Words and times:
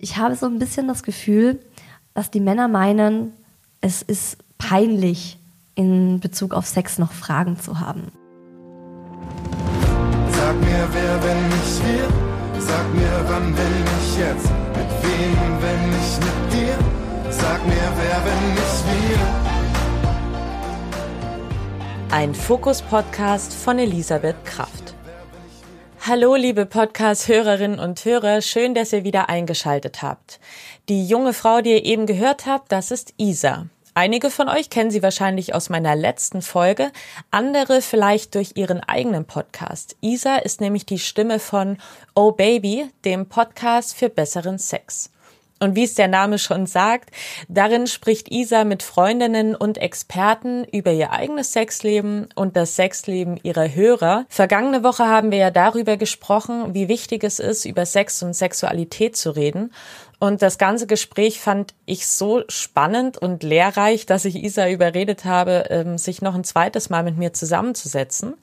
Ich 0.00 0.16
habe 0.16 0.36
so 0.36 0.46
ein 0.46 0.60
bisschen 0.60 0.86
das 0.86 1.02
Gefühl, 1.02 1.58
dass 2.14 2.30
die 2.30 2.38
Männer 2.38 2.68
meinen, 2.68 3.32
es 3.80 4.00
ist 4.00 4.36
peinlich, 4.56 5.40
in 5.74 6.20
Bezug 6.20 6.54
auf 6.54 6.66
Sex 6.66 6.98
noch 6.98 7.10
Fragen 7.10 7.58
zu 7.58 7.80
haben. 7.80 8.12
Sag 10.30 10.54
mir, 10.60 10.88
wer, 10.92 11.22
wenn 11.24 11.48
nicht 11.48 11.82
wir? 11.84 12.08
Sag 12.60 12.94
mir, 12.94 13.24
wann, 13.26 13.56
wenn 13.56 13.82
nicht 13.82 14.18
jetzt? 14.18 14.48
Mit 14.76 14.88
wem, 15.02 15.62
wenn 15.62 15.90
nicht 15.90 16.20
mit 16.20 16.52
dir? 16.52 16.78
Sag 17.32 17.66
mir, 17.66 17.92
wer, 17.96 18.24
wenn 18.24 18.54
nicht 18.54 18.84
wir? 18.92 19.18
Ein 22.16 22.34
Fokus-Podcast 22.36 23.52
von 23.52 23.80
Elisabeth 23.80 24.44
Kraft. 24.44 24.94
Hallo, 26.08 26.36
liebe 26.36 26.64
Podcast-Hörerinnen 26.64 27.78
und 27.78 28.02
Hörer, 28.02 28.40
schön, 28.40 28.74
dass 28.74 28.94
ihr 28.94 29.04
wieder 29.04 29.28
eingeschaltet 29.28 30.00
habt. 30.00 30.40
Die 30.88 31.06
junge 31.06 31.34
Frau, 31.34 31.60
die 31.60 31.72
ihr 31.72 31.84
eben 31.84 32.06
gehört 32.06 32.46
habt, 32.46 32.72
das 32.72 32.90
ist 32.90 33.12
Isa. 33.18 33.66
Einige 33.92 34.30
von 34.30 34.48
euch 34.48 34.70
kennen 34.70 34.90
sie 34.90 35.02
wahrscheinlich 35.02 35.54
aus 35.54 35.68
meiner 35.68 35.94
letzten 35.94 36.40
Folge, 36.40 36.92
andere 37.30 37.82
vielleicht 37.82 38.36
durch 38.36 38.52
ihren 38.54 38.80
eigenen 38.80 39.26
Podcast. 39.26 39.96
Isa 40.00 40.36
ist 40.36 40.62
nämlich 40.62 40.86
die 40.86 40.98
Stimme 40.98 41.38
von 41.38 41.76
Oh 42.14 42.32
Baby, 42.32 42.88
dem 43.04 43.28
Podcast 43.28 43.94
für 43.94 44.08
besseren 44.08 44.56
Sex. 44.56 45.10
Und 45.60 45.74
wie 45.74 45.84
es 45.84 45.94
der 45.94 46.08
Name 46.08 46.38
schon 46.38 46.66
sagt, 46.66 47.10
darin 47.48 47.86
spricht 47.86 48.30
Isa 48.30 48.64
mit 48.64 48.82
Freundinnen 48.82 49.54
und 49.54 49.78
Experten 49.78 50.64
über 50.64 50.92
ihr 50.92 51.12
eigenes 51.12 51.52
Sexleben 51.52 52.28
und 52.34 52.56
das 52.56 52.76
Sexleben 52.76 53.38
ihrer 53.42 53.74
Hörer. 53.74 54.26
Vergangene 54.28 54.84
Woche 54.84 55.06
haben 55.06 55.30
wir 55.30 55.38
ja 55.38 55.50
darüber 55.50 55.96
gesprochen, 55.96 56.74
wie 56.74 56.88
wichtig 56.88 57.24
es 57.24 57.38
ist, 57.38 57.64
über 57.64 57.86
Sex 57.86 58.22
und 58.22 58.34
Sexualität 58.34 59.16
zu 59.16 59.30
reden. 59.30 59.72
Und 60.20 60.42
das 60.42 60.58
ganze 60.58 60.88
Gespräch 60.88 61.40
fand 61.40 61.74
ich 61.86 62.08
so 62.08 62.42
spannend 62.48 63.18
und 63.18 63.44
lehrreich, 63.44 64.04
dass 64.04 64.24
ich 64.24 64.42
Isa 64.42 64.68
überredet 64.68 65.24
habe, 65.24 65.66
ähm, 65.70 65.96
sich 65.96 66.22
noch 66.22 66.34
ein 66.34 66.42
zweites 66.42 66.90
Mal 66.90 67.04
mit 67.04 67.16
mir 67.16 67.32
zusammenzusetzen. 67.32 68.34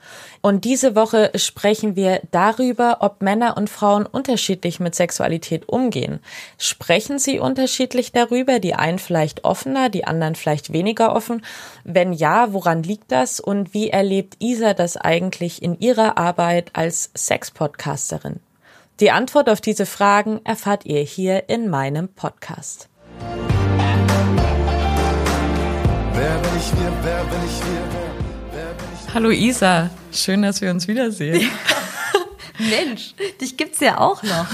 Und 0.42 0.64
diese 0.64 0.96
Woche 0.96 1.32
sprechen 1.36 1.98
wir 1.98 2.22
darüber, 2.32 2.98
ob 3.02 3.22
Männer 3.22 3.58
und 3.58 3.70
Frauen 3.70 4.06
unterschiedlich 4.06 4.80
mit 4.80 4.96
Sexualität 4.96 5.68
umgehen. 5.68 6.20
Sprechen 6.58 7.20
sie 7.20 7.40
unterschiedlich 7.40 8.14
darüber? 8.14 8.60
Die 8.60 8.76
einen 8.76 9.00
vielleicht 9.00 9.44
offener, 9.44 9.90
die 9.90 10.06
anderen 10.06 10.36
vielleicht 10.36 10.72
weniger 10.72 11.14
offen? 11.14 11.44
Wenn 11.84 12.14
ja, 12.14 12.54
woran 12.54 12.84
liegt 12.84 13.12
das? 13.12 13.42
Und 13.42 13.74
wie 13.74 13.90
erlebt 13.90 14.38
Isa 14.40 14.74
das 14.74 14.96
eigentlich 14.96 15.62
in 15.62 15.78
ihrer 15.78 16.18
Arbeit 16.18 16.72
als 16.74 17.12
Sexpodcasterin? 17.18 18.40
Die 19.02 19.12
Antwort 19.12 19.50
auf 19.50 19.60
diese 19.60 19.86
Fragen 19.86 20.40
erfahrt 20.46 20.86
ihr 20.86 21.02
hier 21.02 21.50
in 21.50 21.70
meinem 21.70 22.08
Podcast. 22.08 22.88
Hallo 29.14 29.32
Isa, 29.32 29.90
schön, 30.14 30.44
dass 30.44 30.62
wir 30.62 30.72
uns 30.72 30.88
wiedersehen. 30.88 31.50
Mensch, 32.58 33.16
dich 33.42 33.58
gibt's 33.58 33.82
ja 33.82 34.00
auch 34.00 34.24
noch. 34.24 34.48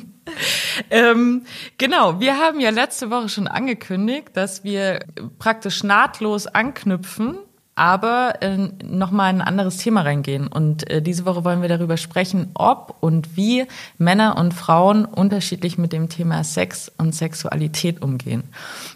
ähm, 0.90 1.46
genau, 1.78 2.20
wir 2.20 2.36
haben 2.36 2.60
ja 2.60 2.68
letzte 2.68 3.10
Woche 3.10 3.30
schon 3.30 3.48
angekündigt, 3.48 4.28
dass 4.34 4.62
wir 4.62 5.06
praktisch 5.38 5.82
nahtlos 5.84 6.46
anknüpfen 6.46 7.38
aber 7.80 8.42
äh, 8.42 8.58
nochmal 8.84 9.30
ein 9.30 9.40
anderes 9.40 9.78
Thema 9.78 10.02
reingehen. 10.02 10.48
Und 10.48 10.90
äh, 10.90 11.00
diese 11.00 11.24
Woche 11.24 11.46
wollen 11.46 11.62
wir 11.62 11.68
darüber 11.70 11.96
sprechen, 11.96 12.50
ob 12.52 12.94
und 13.00 13.38
wie 13.38 13.64
Männer 13.96 14.36
und 14.36 14.52
Frauen 14.52 15.06
unterschiedlich 15.06 15.78
mit 15.78 15.94
dem 15.94 16.10
Thema 16.10 16.44
Sex 16.44 16.92
und 16.98 17.14
Sexualität 17.14 18.02
umgehen. 18.02 18.42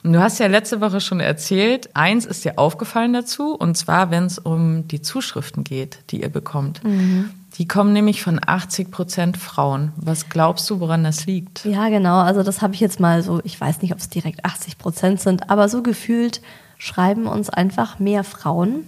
Und 0.03 0.13
du 0.13 0.21
hast 0.21 0.39
ja 0.39 0.49
letzte 0.49 0.83
Woche 0.83 1.01
schon 1.01 1.21
erzählt, 1.21 1.89
eins 1.97 2.27
ist 2.27 2.45
dir 2.45 2.59
aufgefallen 2.59 3.15
dazu, 3.15 3.55
und 3.55 3.75
zwar, 3.75 4.11
wenn 4.11 4.25
es 4.25 4.39
um 4.39 4.87
die 4.87 5.01
Zuschriften 5.01 5.65
geht, 5.65 6.01
die 6.11 6.21
ihr 6.21 6.29
bekommt. 6.29 6.85
Mhm. 6.85 7.31
Die 7.57 7.67
kommen 7.67 7.95
nämlich 7.95 8.23
von 8.23 8.39
80 8.45 8.91
Prozent 8.91 9.39
Frauen. 9.39 9.93
Was 9.97 10.29
glaubst 10.29 10.69
du, 10.69 10.81
woran 10.81 11.05
das 11.05 11.25
liegt? 11.25 11.65
Ja, 11.65 11.89
genau. 11.89 12.19
Also 12.19 12.43
das 12.43 12.61
habe 12.61 12.75
ich 12.75 12.81
jetzt 12.81 13.01
mal 13.01 13.23
so, 13.23 13.41
ich 13.45 13.59
weiß 13.59 13.81
nicht, 13.81 13.93
ob 13.93 13.99
es 13.99 14.11
direkt 14.11 14.45
80 14.45 14.77
Prozent 14.77 15.21
sind, 15.23 15.49
aber 15.49 15.71
so 15.71 15.83
gefühlt 15.83 16.43
schreiben 16.85 17.27
uns 17.27 17.49
einfach 17.49 17.99
mehr 17.99 18.25
Frauen. 18.25 18.87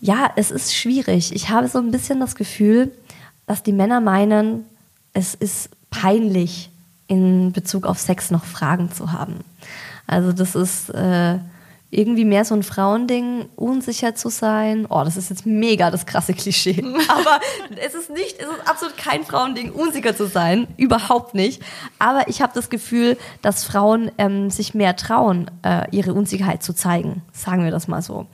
Ja, 0.00 0.30
es 0.36 0.50
ist 0.50 0.74
schwierig. 0.74 1.34
Ich 1.34 1.50
habe 1.50 1.68
so 1.68 1.78
ein 1.78 1.90
bisschen 1.90 2.18
das 2.18 2.34
Gefühl, 2.34 2.92
dass 3.46 3.62
die 3.62 3.72
Männer 3.72 4.00
meinen, 4.00 4.64
es 5.12 5.34
ist 5.34 5.68
peinlich, 5.90 6.70
in 7.06 7.52
Bezug 7.52 7.84
auf 7.86 7.98
Sex 7.98 8.30
noch 8.30 8.46
Fragen 8.46 8.90
zu 8.90 9.12
haben. 9.12 9.40
Also 10.06 10.32
das 10.32 10.54
ist 10.54 10.88
äh, 10.88 11.38
irgendwie 11.94 12.24
mehr 12.24 12.44
so 12.44 12.54
ein 12.54 12.62
Frauending, 12.62 13.46
unsicher 13.56 14.14
zu 14.14 14.28
sein. 14.28 14.86
Oh, 14.88 15.02
das 15.04 15.16
ist 15.16 15.30
jetzt 15.30 15.46
mega 15.46 15.90
das 15.90 16.06
krasse 16.06 16.34
Klischee. 16.34 16.82
Aber 17.08 17.40
es 17.76 17.94
ist 17.94 18.10
nicht, 18.10 18.38
es 18.38 18.46
ist 18.46 18.68
absolut 18.68 18.96
kein 18.96 19.24
Frauending, 19.24 19.70
unsicher 19.72 20.16
zu 20.16 20.26
sein. 20.26 20.66
Überhaupt 20.76 21.34
nicht. 21.34 21.62
Aber 21.98 22.28
ich 22.28 22.42
habe 22.42 22.52
das 22.54 22.70
Gefühl, 22.70 23.16
dass 23.42 23.64
Frauen 23.64 24.10
ähm, 24.18 24.50
sich 24.50 24.74
mehr 24.74 24.96
trauen, 24.96 25.50
äh, 25.62 25.86
ihre 25.90 26.14
Unsicherheit 26.14 26.62
zu 26.62 26.74
zeigen. 26.74 27.22
Sagen 27.32 27.64
wir 27.64 27.70
das 27.70 27.88
mal 27.88 28.02
so. 28.02 28.26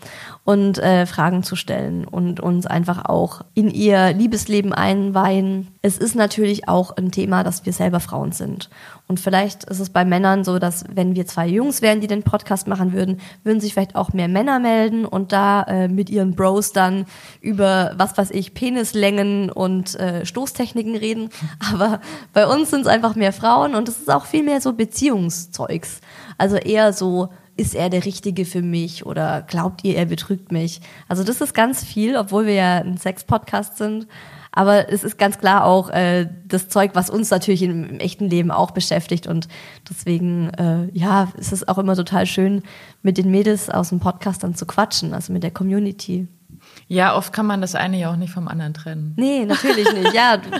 Und 0.44 0.78
äh, 0.78 1.06
Fragen 1.06 1.42
zu 1.42 1.54
stellen 1.54 2.06
und 2.06 2.40
uns 2.40 2.66
einfach 2.66 3.04
auch 3.04 3.42
in 3.54 3.70
ihr 3.70 4.12
Liebesleben 4.12 4.72
einweihen. 4.72 5.68
Es 5.82 5.98
ist 5.98 6.14
natürlich 6.14 6.68
auch 6.68 6.96
ein 6.96 7.10
Thema, 7.10 7.44
dass 7.44 7.66
wir 7.66 7.72
selber 7.72 8.00
Frauen 8.00 8.32
sind. 8.32 8.70
Und 9.10 9.18
vielleicht 9.18 9.64
ist 9.64 9.80
es 9.80 9.90
bei 9.90 10.04
Männern 10.04 10.44
so, 10.44 10.60
dass 10.60 10.84
wenn 10.88 11.16
wir 11.16 11.26
zwei 11.26 11.48
Jungs 11.48 11.82
wären, 11.82 12.00
die 12.00 12.06
den 12.06 12.22
Podcast 12.22 12.68
machen 12.68 12.92
würden, 12.92 13.20
würden 13.42 13.58
sich 13.58 13.72
vielleicht 13.72 13.96
auch 13.96 14.12
mehr 14.12 14.28
Männer 14.28 14.60
melden 14.60 15.04
und 15.04 15.32
da 15.32 15.64
äh, 15.64 15.88
mit 15.88 16.10
ihren 16.10 16.36
Bros 16.36 16.72
dann 16.72 17.06
über, 17.40 17.92
was 17.96 18.16
weiß 18.16 18.30
ich, 18.30 18.54
Penislängen 18.54 19.50
und 19.50 19.98
äh, 19.98 20.24
Stoßtechniken 20.24 20.94
reden. 20.94 21.30
Aber 21.74 22.00
bei 22.32 22.46
uns 22.46 22.70
sind 22.70 22.82
es 22.82 22.86
einfach 22.86 23.16
mehr 23.16 23.32
Frauen 23.32 23.74
und 23.74 23.88
es 23.88 23.98
ist 23.98 24.12
auch 24.12 24.26
viel 24.26 24.44
mehr 24.44 24.60
so 24.60 24.74
Beziehungszeugs. 24.74 26.00
Also 26.38 26.54
eher 26.54 26.92
so, 26.92 27.30
ist 27.56 27.74
er 27.74 27.90
der 27.90 28.04
Richtige 28.04 28.44
für 28.44 28.62
mich 28.62 29.06
oder 29.06 29.42
glaubt 29.42 29.82
ihr, 29.82 29.96
er 29.96 30.06
betrügt 30.06 30.52
mich? 30.52 30.82
Also 31.08 31.24
das 31.24 31.40
ist 31.40 31.52
ganz 31.52 31.82
viel, 31.82 32.16
obwohl 32.16 32.46
wir 32.46 32.54
ja 32.54 32.76
ein 32.76 32.96
Sex-Podcast 32.96 33.76
sind. 33.76 34.06
Aber 34.52 34.92
es 34.92 35.04
ist 35.04 35.18
ganz 35.18 35.38
klar 35.38 35.64
auch 35.64 35.90
äh, 35.90 36.28
das 36.46 36.68
Zeug, 36.68 36.90
was 36.94 37.08
uns 37.08 37.30
natürlich 37.30 37.62
im, 37.62 37.84
im, 37.84 38.00
echten 38.00 38.28
Leben 38.28 38.50
auch 38.50 38.72
beschäftigt. 38.72 39.26
Und 39.26 39.48
deswegen, 39.88 40.50
äh, 40.50 40.88
ja, 40.92 41.28
ist 41.36 41.52
es 41.52 41.68
auch 41.68 41.78
immer 41.78 41.94
total 41.94 42.26
schön, 42.26 42.62
mit 43.02 43.16
den 43.16 43.30
Mädels 43.30 43.70
aus 43.70 43.90
dem 43.90 44.00
Podcast 44.00 44.42
dann 44.42 44.54
zu 44.54 44.66
quatschen, 44.66 45.14
also 45.14 45.32
mit 45.32 45.42
der 45.42 45.52
Community. 45.52 46.26
Ja, 46.88 47.16
oft 47.16 47.32
kann 47.32 47.46
man 47.46 47.60
das 47.60 47.74
eine 47.74 47.98
ja 47.98 48.10
auch 48.10 48.16
nicht 48.16 48.32
vom 48.32 48.48
anderen 48.48 48.74
trennen. 48.74 49.14
Nee, 49.16 49.44
natürlich 49.44 49.90
nicht. 49.94 50.12
Ja, 50.12 50.36
du 50.36 50.50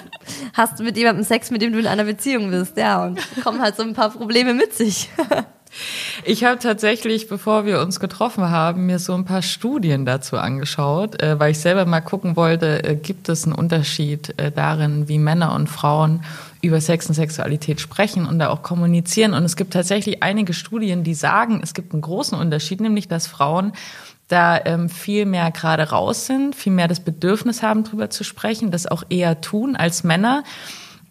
hast 0.54 0.78
mit 0.80 0.96
jemandem 0.96 1.24
Sex, 1.24 1.50
mit 1.50 1.60
dem 1.60 1.72
du 1.72 1.78
in 1.78 1.86
einer 1.86 2.04
Beziehung 2.04 2.50
bist, 2.50 2.76
ja, 2.76 3.04
und 3.04 3.18
kommen 3.42 3.60
halt 3.60 3.76
so 3.76 3.82
ein 3.82 3.94
paar 3.94 4.10
Probleme 4.10 4.54
mit 4.54 4.72
sich. 4.72 5.10
Ich 6.25 6.44
habe 6.44 6.58
tatsächlich, 6.58 7.28
bevor 7.28 7.64
wir 7.64 7.81
uns 7.81 8.00
getroffen 8.00 8.50
haben, 8.50 8.86
mir 8.86 8.98
so 8.98 9.14
ein 9.14 9.25
paar 9.25 9.42
Studien 9.42 10.04
dazu 10.04 10.36
angeschaut, 10.36 11.22
äh, 11.22 11.38
weil 11.38 11.53
ich 11.53 11.60
selber 11.60 11.86
mal 11.86 12.00
gucken 12.00 12.36
wollte, 12.36 12.82
äh, 12.84 12.97
gibt 12.97 13.28
es 13.28 13.44
einen 13.44 13.54
Unterschied 13.54 14.34
äh, 14.38 14.50
darin, 14.50 15.08
wie 15.08 15.19
Männer 15.19 15.54
und 15.54 15.69
Frauen 15.69 16.25
über 16.60 16.81
Sex 16.81 17.06
und 17.06 17.14
Sexualität 17.14 17.81
sprechen 17.81 18.26
und 18.26 18.38
da 18.38 18.50
auch 18.50 18.62
kommunizieren. 18.62 19.32
Und 19.32 19.44
es 19.44 19.56
gibt 19.56 19.72
tatsächlich 19.72 20.22
einige 20.22 20.53
Studien, 20.53 21.04
die 21.04 21.14
sagen, 21.14 21.60
es 21.62 21.72
gibt 21.72 21.92
einen 21.92 22.02
großen 22.02 22.38
Unterschied, 22.38 22.81
nämlich 22.81 23.08
dass 23.08 23.26
Frauen 23.26 23.72
da 24.28 24.60
ähm, 24.64 24.88
viel 24.88 25.26
mehr 25.26 25.50
gerade 25.50 25.91
raus 25.91 26.26
sind, 26.26 26.54
viel 26.54 26.72
mehr 26.72 26.88
das 26.88 27.00
Bedürfnis 27.00 27.62
haben, 27.62 27.84
drüber 27.84 28.10
zu 28.10 28.25
sprechen, 28.25 28.70
das 28.70 28.87
auch 28.87 29.04
eher 29.08 29.41
tun 29.41 29.76
als 29.76 30.04
Männer. 30.04 30.44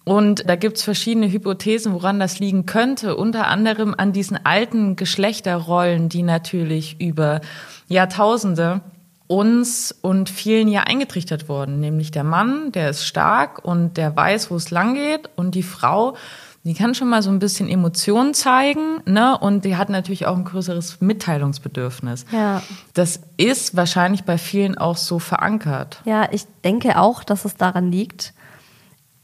Und 0.05 0.49
da 0.49 0.55
gibt's 0.55 0.83
verschiedene 0.83 1.31
Hypothesen, 1.31 1.93
woran 1.93 2.19
das 2.19 2.39
liegen 2.39 2.65
könnte. 2.65 3.15
Unter 3.15 3.47
anderem 3.47 3.93
an 3.97 4.13
diesen 4.13 4.43
alten 4.43 4.95
Geschlechterrollen, 4.95 6.09
die 6.09 6.23
natürlich 6.23 6.99
über 6.99 7.41
Jahrtausende 7.87 8.81
uns 9.27 9.95
und 10.01 10.27
vielen 10.27 10.67
ja 10.67 10.81
eingetrichtert 10.81 11.47
wurden. 11.49 11.79
Nämlich 11.79 12.09
der 12.09 12.23
Mann, 12.23 12.71
der 12.71 12.89
ist 12.89 13.05
stark 13.05 13.63
und 13.63 13.97
der 13.97 14.15
weiß, 14.15 14.49
wo 14.49 14.55
es 14.55 14.71
lang 14.71 14.95
geht. 14.95 15.29
Und 15.35 15.53
die 15.53 15.61
Frau, 15.61 16.15
die 16.63 16.73
kann 16.73 16.95
schon 16.95 17.09
mal 17.09 17.21
so 17.21 17.29
ein 17.29 17.37
bisschen 17.37 17.69
Emotionen 17.69 18.33
zeigen, 18.33 19.01
ne? 19.05 19.37
Und 19.37 19.65
die 19.65 19.77
hat 19.77 19.89
natürlich 19.89 20.25
auch 20.25 20.35
ein 20.35 20.45
größeres 20.45 20.99
Mitteilungsbedürfnis. 20.99 22.25
Ja. 22.31 22.63
Das 22.95 23.19
ist 23.37 23.75
wahrscheinlich 23.75 24.23
bei 24.23 24.39
vielen 24.39 24.77
auch 24.77 24.97
so 24.97 25.19
verankert. 25.19 26.01
Ja, 26.05 26.27
ich 26.31 26.45
denke 26.63 26.97
auch, 26.97 27.23
dass 27.23 27.45
es 27.45 27.55
daran 27.55 27.91
liegt. 27.91 28.33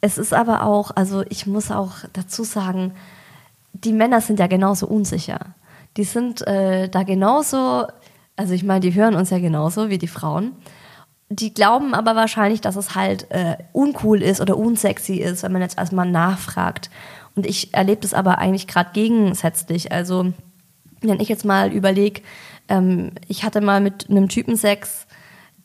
Es 0.05 0.19
ist 0.19 0.35
aber 0.35 0.61
auch, 0.61 0.91
also 0.93 1.23
ich 1.29 1.47
muss 1.47 1.71
auch 1.71 1.93
dazu 2.13 2.43
sagen, 2.43 2.93
die 3.73 3.91
Männer 3.91 4.21
sind 4.21 4.39
ja 4.39 4.45
genauso 4.45 4.85
unsicher. 4.85 5.39
Die 5.97 6.03
sind 6.03 6.45
äh, 6.45 6.89
da 6.89 7.01
genauso, 7.01 7.87
also 8.35 8.53
ich 8.53 8.63
meine, 8.63 8.81
die 8.81 8.93
hören 8.93 9.15
uns 9.15 9.31
ja 9.31 9.39
genauso 9.39 9.89
wie 9.89 9.97
die 9.97 10.07
Frauen. 10.07 10.51
die 11.29 11.55
glauben 11.55 11.95
aber 11.95 12.15
wahrscheinlich, 12.15 12.61
dass 12.61 12.75
es 12.75 12.93
halt 12.93 13.31
äh, 13.31 13.57
uncool 13.73 14.21
ist 14.21 14.41
oder 14.41 14.57
unsexy 14.57 15.15
ist, 15.15 15.41
wenn 15.41 15.53
man 15.53 15.63
jetzt 15.63 15.79
erstmal 15.79 16.07
nachfragt. 16.07 16.91
Und 17.35 17.47
ich 17.47 17.73
erlebe 17.73 18.01
das 18.01 18.13
aber 18.13 18.37
eigentlich 18.37 18.67
gerade 18.67 18.91
gegensätzlich. 18.93 19.91
Also, 19.91 20.33
wenn 21.01 21.19
ich 21.19 21.29
jetzt 21.29 21.45
mal 21.45 21.73
überlege, 21.73 22.21
ähm, 22.69 23.13
ich 23.27 23.43
hatte 23.43 23.59
mal 23.59 23.81
mit 23.81 24.07
einem 24.07 24.29
Typen 24.29 24.55
Sex, 24.55 25.07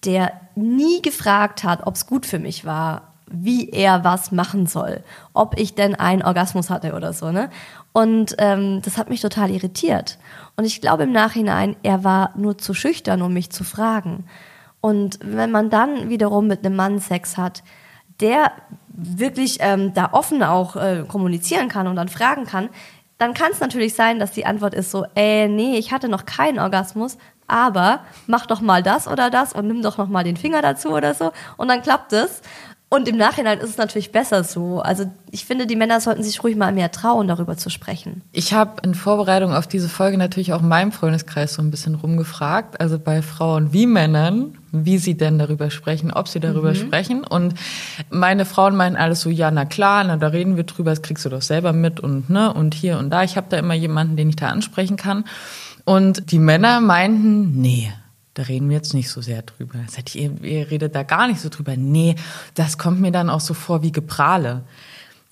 der 0.07 0.33
nie 0.55 1.03
gefragt 1.03 1.63
hat, 1.63 1.87
ob 1.87 1.97
es 1.97 2.07
gut 2.07 2.25
für 2.25 2.39
mich 2.39 2.65
war, 2.65 3.10
wie 3.31 3.71
er 3.71 4.05
was 4.05 4.33
machen 4.33 4.67
soll, 4.67 5.03
ob 5.33 5.59
ich 5.59 5.75
denn 5.75 5.95
einen 5.95 6.23
Orgasmus 6.23 6.69
hatte 6.69 6.95
oder 6.95 7.13
so, 7.13 7.31
ne? 7.31 7.51
Und 7.93 8.35
ähm, 8.39 8.83
das 8.83 8.99
hat 8.99 9.11
mich 9.11 9.21
total 9.21 9.51
irritiert. 9.51 10.19
Und 10.57 10.65
ich 10.65 10.81
glaube 10.81 11.05
im 11.05 11.13
Nachhinein, 11.13 11.77
er 11.83 12.05
war 12.05 12.33
nur 12.37 12.59
zu 12.59 12.75
schüchtern, 12.75 13.23
um 13.23 13.33
mich 13.33 13.51
zu 13.51 13.65
fragen. 13.65 14.25
Und 14.81 15.19
wenn 15.23 15.51
man 15.51 15.71
dann 15.71 16.09
wiederum 16.09 16.47
mit 16.47 16.65
einem 16.65 16.77
Mann 16.77 16.99
Sex 16.99 17.37
hat, 17.37 17.63
der 18.21 18.53
wirklich 18.89 19.59
ähm, 19.61 19.95
da 19.95 20.11
offen 20.13 20.43
auch 20.43 20.77
äh, 20.77 21.05
kommunizieren 21.07 21.69
kann 21.69 21.87
und 21.87 21.97
dann 21.97 22.09
fragen 22.09 22.45
kann, 22.45 22.69
dann 23.19 23.35
kann 23.35 23.53
es 23.53 23.61
natürlich 23.61 23.95
sein, 23.95 24.19
dass 24.19 24.33
die 24.33 24.47
Antwort 24.47 24.75
ist 24.75 24.91
so, 24.91 25.05
äh, 25.15 25.47
nee, 25.47 25.77
ich 25.77 25.93
hatte 25.93 26.09
noch 26.09 26.25
keinen 26.25 26.59
Orgasmus, 26.59 27.19
aber 27.47 28.01
mach 28.27 28.47
doch 28.47 28.61
mal 28.61 28.83
das 28.83 29.09
oder 29.09 29.29
das 29.29 29.53
und 29.53 29.67
nimm 29.67 29.83
doch 29.83 29.99
noch 29.99 30.09
mal 30.09 30.25
den 30.25 30.37
Finger 30.37 30.63
dazu 30.63 30.91
oder 30.91 31.15
so 31.15 31.33
und 31.57 31.69
dann 31.69 31.83
klappt 31.83 32.13
es. 32.13 32.41
Und 32.93 33.07
im 33.07 33.17
Nachhinein 33.17 33.61
ist 33.61 33.71
es 33.71 33.77
natürlich 33.77 34.11
besser 34.11 34.43
so. 34.43 34.81
Also 34.81 35.05
ich 35.31 35.45
finde, 35.45 35.69
die 35.69 35.77
Männer 35.77 36.01
sollten 36.01 36.25
sich 36.25 36.43
ruhig 36.43 36.57
mal 36.57 36.73
mehr 36.73 36.91
trauen, 36.91 37.29
darüber 37.29 37.57
zu 37.57 37.71
sprechen. 37.71 38.23
Ich 38.33 38.53
habe 38.53 38.83
in 38.83 38.97
Vorbereitung 38.97 39.55
auf 39.55 39.69
diese 39.69 39.89
Folge 39.89 40.19
natürlich 40.19 40.53
auch 40.53 40.61
in 40.61 40.67
meinem 40.67 40.91
Freundeskreis 40.91 41.55
so 41.55 41.63
ein 41.63 41.71
bisschen 41.71 41.95
rumgefragt, 41.95 42.81
also 42.81 42.99
bei 42.99 43.23
Frauen 43.23 43.73
wie 43.73 43.87
Männern, 43.87 44.59
wie 44.73 44.99
sie 44.99 45.17
denn 45.17 45.39
darüber 45.39 45.71
sprechen, 45.71 46.13
ob 46.13 46.27
sie 46.27 46.41
darüber 46.41 46.71
mhm. 46.71 46.75
sprechen. 46.75 47.25
Und 47.25 47.55
meine 48.11 48.45
Frauen 48.45 48.75
meinen 48.75 48.97
alles 48.97 49.21
so, 49.21 49.31
ja, 49.31 49.53
na 49.53 49.67
klar, 49.67 50.03
na, 50.03 50.17
da 50.17 50.27
reden 50.27 50.57
wir 50.57 50.65
drüber, 50.65 50.91
das 50.91 51.03
kriegst 51.03 51.25
du 51.25 51.29
doch 51.29 51.43
selber 51.43 51.73
mit 51.73 52.01
und 52.01 52.29
ne, 52.29 52.53
und 52.53 52.75
hier 52.75 52.99
und 52.99 53.11
da. 53.11 53.23
Ich 53.23 53.37
habe 53.37 53.47
da 53.51 53.57
immer 53.57 53.75
jemanden, 53.75 54.17
den 54.17 54.31
ich 54.31 54.37
da 54.37 54.49
ansprechen 54.49 54.97
kann. 54.97 55.25
Und 55.85 56.33
die 56.33 56.41
Männer 56.41 56.81
meinten, 56.81 57.61
nee, 57.61 57.93
da 58.35 58.45
reden 58.45 58.69
wir 58.69 58.77
jetzt 58.77 58.95
nicht 58.95 59.11
so 59.11 59.21
sehr 59.21 59.43
drüber. 59.43 59.81
Ich, 60.07 60.19
ihr, 60.19 60.43
ihr 60.43 60.71
redet 60.71 60.95
da 60.95 61.03
gar 61.03 61.27
nicht 61.27 61.41
so 61.41 61.49
drüber. 61.49 61.77
Nee, 61.77 62.15
das 62.55 62.79
kommt 62.79 63.01
mir 63.01 63.13
dann 63.13 63.31
auch 63.31 63.41
so 63.41 63.55
vor 63.55 63.83
wie 63.83 63.93
Geprahle. 63.93 64.65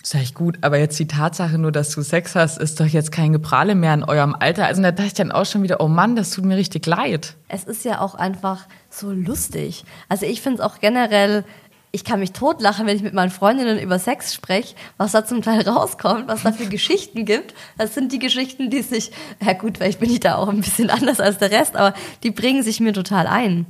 Sag 0.01 0.21
ich 0.21 0.33
gut, 0.33 0.57
aber 0.61 0.77
jetzt 0.77 0.97
die 0.97 1.07
Tatsache 1.07 1.57
nur, 1.57 1.73
dass 1.73 1.89
du 1.89 2.01
Sex 2.01 2.33
hast, 2.35 2.57
ist 2.57 2.79
doch 2.79 2.85
jetzt 2.85 3.11
kein 3.11 3.33
Geprahle 3.33 3.75
mehr 3.75 3.93
in 3.93 4.03
eurem 4.03 4.33
Alter. 4.33 4.65
Also 4.65 4.81
da 4.81 4.91
dachte 4.91 5.07
ich 5.07 5.13
dann 5.13 5.31
auch 5.31 5.45
schon 5.45 5.61
wieder, 5.61 5.81
oh 5.81 5.89
Mann, 5.89 6.15
das 6.15 6.31
tut 6.31 6.45
mir 6.45 6.55
richtig 6.55 6.85
leid. 6.85 7.35
Es 7.49 7.65
ist 7.65 7.83
ja 7.83 7.99
auch 7.99 8.15
einfach 8.15 8.65
so 8.89 9.11
lustig. 9.11 9.83
Also 10.07 10.25
ich 10.25 10.41
finde 10.41 10.59
es 10.59 10.65
auch 10.65 10.79
generell 10.79 11.43
ich 11.91 12.03
kann 12.03 12.19
mich 12.19 12.33
totlachen, 12.33 12.85
wenn 12.85 12.95
ich 12.95 13.01
mit 13.01 13.13
meinen 13.13 13.31
Freundinnen 13.31 13.79
über 13.79 13.97
Sex 13.97 14.33
spreche, 14.33 14.75
was 14.97 15.11
da 15.11 15.25
zum 15.25 15.41
Teil 15.41 15.67
rauskommt, 15.67 16.27
was 16.27 16.43
da 16.43 16.51
für 16.51 16.65
Geschichten 16.69 17.25
gibt. 17.25 17.55
Das 17.77 17.95
sind 17.95 18.11
die 18.11 18.19
Geschichten, 18.19 18.69
die 18.69 18.81
sich, 18.81 19.11
ja 19.43 19.53
gut, 19.53 19.77
vielleicht 19.77 19.99
bin 19.99 20.11
ich 20.11 20.19
da 20.19 20.35
auch 20.35 20.49
ein 20.49 20.61
bisschen 20.61 20.89
anders 20.89 21.19
als 21.19 21.39
der 21.39 21.51
Rest, 21.51 21.75
aber 21.75 21.95
die 22.23 22.31
bringen 22.31 22.63
sich 22.63 22.79
mir 22.79 22.93
total 22.93 23.27
ein. 23.27 23.65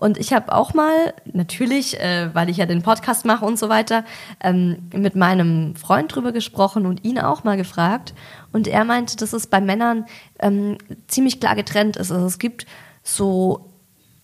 Und 0.00 0.16
ich 0.16 0.32
habe 0.32 0.54
auch 0.54 0.72
mal, 0.72 1.12
natürlich, 1.26 2.00
äh, 2.00 2.34
weil 2.34 2.48
ich 2.48 2.56
ja 2.56 2.64
den 2.64 2.82
Podcast 2.82 3.26
mache 3.26 3.44
und 3.44 3.58
so 3.58 3.68
weiter, 3.68 4.04
ähm, 4.42 4.88
mit 4.94 5.14
meinem 5.14 5.76
Freund 5.76 6.14
drüber 6.14 6.32
gesprochen 6.32 6.86
und 6.86 7.04
ihn 7.04 7.18
auch 7.18 7.44
mal 7.44 7.58
gefragt. 7.58 8.14
Und 8.50 8.66
er 8.66 8.84
meinte, 8.84 9.16
dass 9.16 9.34
es 9.34 9.46
bei 9.46 9.60
Männern 9.60 10.06
ähm, 10.38 10.78
ziemlich 11.06 11.38
klar 11.38 11.54
getrennt 11.54 11.98
ist. 11.98 12.10
Also 12.10 12.24
es 12.24 12.38
gibt 12.38 12.64
so 13.02 13.69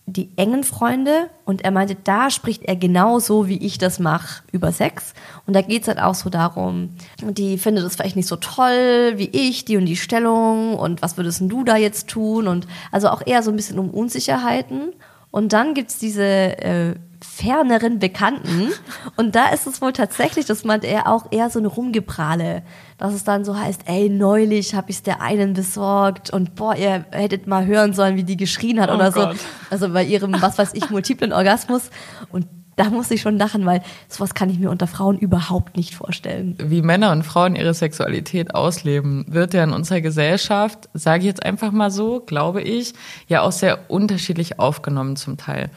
die 0.09 0.29
engen 0.37 0.63
Freunde 0.63 1.29
und 1.43 1.65
er 1.65 1.71
meinte, 1.71 1.95
da 2.01 2.29
spricht 2.31 2.63
er 2.63 2.77
genauso, 2.77 3.49
wie 3.49 3.57
ich 3.57 3.77
das 3.77 3.99
mache, 3.99 4.41
über 4.53 4.71
Sex. 4.71 5.13
Und 5.45 5.53
da 5.53 5.61
geht 5.61 5.81
es 5.81 5.89
halt 5.89 5.99
auch 5.99 6.15
so 6.15 6.29
darum, 6.29 6.91
die 7.21 7.57
findet 7.57 7.85
es 7.85 7.97
vielleicht 7.97 8.15
nicht 8.15 8.29
so 8.29 8.37
toll 8.37 9.13
wie 9.17 9.29
ich, 9.33 9.65
die 9.65 9.75
und 9.75 9.85
die 9.85 9.97
Stellung 9.97 10.75
und 10.75 11.01
was 11.01 11.17
würdest 11.17 11.41
du 11.41 11.65
da 11.65 11.75
jetzt 11.75 12.07
tun? 12.07 12.47
Und 12.47 12.67
also 12.89 13.09
auch 13.09 13.21
eher 13.25 13.43
so 13.43 13.51
ein 13.51 13.57
bisschen 13.57 13.79
um 13.79 13.89
Unsicherheiten. 13.89 14.93
Und 15.29 15.51
dann 15.51 15.73
gibt's 15.73 15.99
diese 15.99 16.23
äh, 16.23 16.95
ferneren 17.21 17.99
Bekannten. 17.99 18.71
Und 19.15 19.35
da 19.35 19.49
ist 19.49 19.67
es 19.67 19.81
wohl 19.81 19.93
tatsächlich, 19.93 20.45
das 20.45 20.63
meint 20.63 20.83
er 20.83 21.07
auch 21.07 21.31
eher 21.31 21.49
so 21.49 21.59
eine 21.59 21.67
Rumgeprahle. 21.67 22.63
Dass 22.97 23.13
es 23.13 23.23
dann 23.23 23.45
so 23.45 23.57
heißt, 23.57 23.81
ey, 23.85 24.09
neulich 24.09 24.75
habe 24.75 24.89
ich 24.89 24.97
es 24.97 25.03
der 25.03 25.21
einen 25.21 25.53
besorgt 25.53 26.31
und 26.31 26.55
boah, 26.55 26.75
ihr 26.75 27.05
hättet 27.11 27.47
mal 27.47 27.65
hören 27.65 27.93
sollen, 27.93 28.15
wie 28.15 28.23
die 28.23 28.37
geschrien 28.37 28.79
hat 28.81 28.89
oh 28.89 28.95
oder 28.95 29.11
Gott. 29.11 29.37
so. 29.37 29.45
Also 29.69 29.89
bei 29.89 30.03
ihrem, 30.03 30.41
was 30.41 30.57
weiß 30.57 30.73
ich, 30.73 30.89
multiplen 30.89 31.33
Orgasmus. 31.33 31.89
Und 32.31 32.47
da 32.77 32.91
muss 32.91 33.09
ich 33.11 33.21
schon 33.21 33.37
lachen, 33.37 33.65
weil 33.65 33.81
sowas 34.07 34.35
kann 34.35 34.49
ich 34.49 34.59
mir 34.59 34.69
unter 34.69 34.87
Frauen 34.87 35.17
überhaupt 35.17 35.75
nicht 35.75 35.95
vorstellen. 35.95 36.55
Wie 36.61 36.83
Männer 36.83 37.11
und 37.11 37.23
Frauen 37.23 37.55
ihre 37.55 37.73
Sexualität 37.73 38.53
ausleben, 38.53 39.25
wird 39.27 39.55
ja 39.55 39.63
in 39.63 39.73
unserer 39.73 40.01
Gesellschaft, 40.01 40.87
sage 40.93 41.21
ich 41.21 41.25
jetzt 41.25 41.43
einfach 41.43 41.71
mal 41.71 41.89
so, 41.89 42.21
glaube 42.21 42.61
ich, 42.61 42.93
ja 43.27 43.41
auch 43.41 43.51
sehr 43.51 43.89
unterschiedlich 43.89 44.59
aufgenommen 44.59 45.15
zum 45.15 45.37
Teil. 45.37 45.71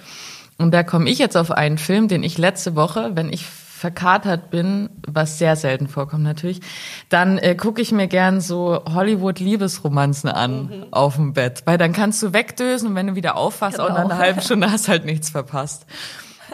Und 0.60 0.72
da 0.72 0.82
komme 0.82 1.08
ich 1.08 1.18
jetzt 1.18 1.36
auf 1.36 1.50
einen 1.50 1.78
Film, 1.78 2.08
den 2.08 2.22
ich 2.22 2.36
letzte 2.36 2.76
Woche, 2.76 3.12
wenn 3.14 3.32
ich 3.32 3.46
verkatert 3.46 4.50
bin, 4.50 4.90
was 5.06 5.38
sehr 5.38 5.56
selten 5.56 5.88
vorkommt 5.88 6.22
natürlich, 6.22 6.60
dann 7.08 7.38
äh, 7.38 7.54
gucke 7.54 7.80
ich 7.80 7.92
mir 7.92 8.08
gern 8.08 8.42
so 8.42 8.82
Hollywood-Liebesromanzen 8.86 10.28
an 10.28 10.66
mhm. 10.66 10.86
auf 10.90 11.16
dem 11.16 11.32
Bett, 11.32 11.62
weil 11.64 11.78
dann 11.78 11.94
kannst 11.94 12.22
du 12.22 12.34
wegdösen 12.34 12.90
und 12.90 12.94
wenn 12.94 13.06
du 13.06 13.14
wieder 13.14 13.36
aufwachst, 13.36 13.78
genau. 13.78 13.88
auch 13.88 13.94
nach 13.94 14.04
einer 14.04 14.18
halben 14.18 14.42
Stunde 14.42 14.70
hast 14.70 14.88
halt 14.88 15.06
nichts 15.06 15.30
verpasst. 15.30 15.86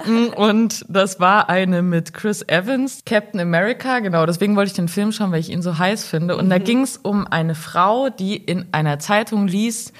Mm, 0.06 0.26
und 0.36 0.84
das 0.88 1.18
war 1.18 1.48
eine 1.48 1.82
mit 1.82 2.14
Chris 2.14 2.44
Evans, 2.46 3.02
Captain 3.04 3.40
America, 3.40 3.98
genau, 3.98 4.24
deswegen 4.24 4.54
wollte 4.54 4.68
ich 4.68 4.76
den 4.76 4.86
Film 4.86 5.10
schauen, 5.10 5.32
weil 5.32 5.40
ich 5.40 5.50
ihn 5.50 5.62
so 5.62 5.78
heiß 5.78 6.06
finde. 6.06 6.36
Und 6.36 6.44
mhm. 6.46 6.50
da 6.50 6.58
ging 6.58 6.82
es 6.82 6.96
um 6.96 7.26
eine 7.26 7.56
Frau, 7.56 8.08
die 8.08 8.36
in 8.36 8.66
einer 8.70 9.00
Zeitung 9.00 9.48
liest, 9.48 9.92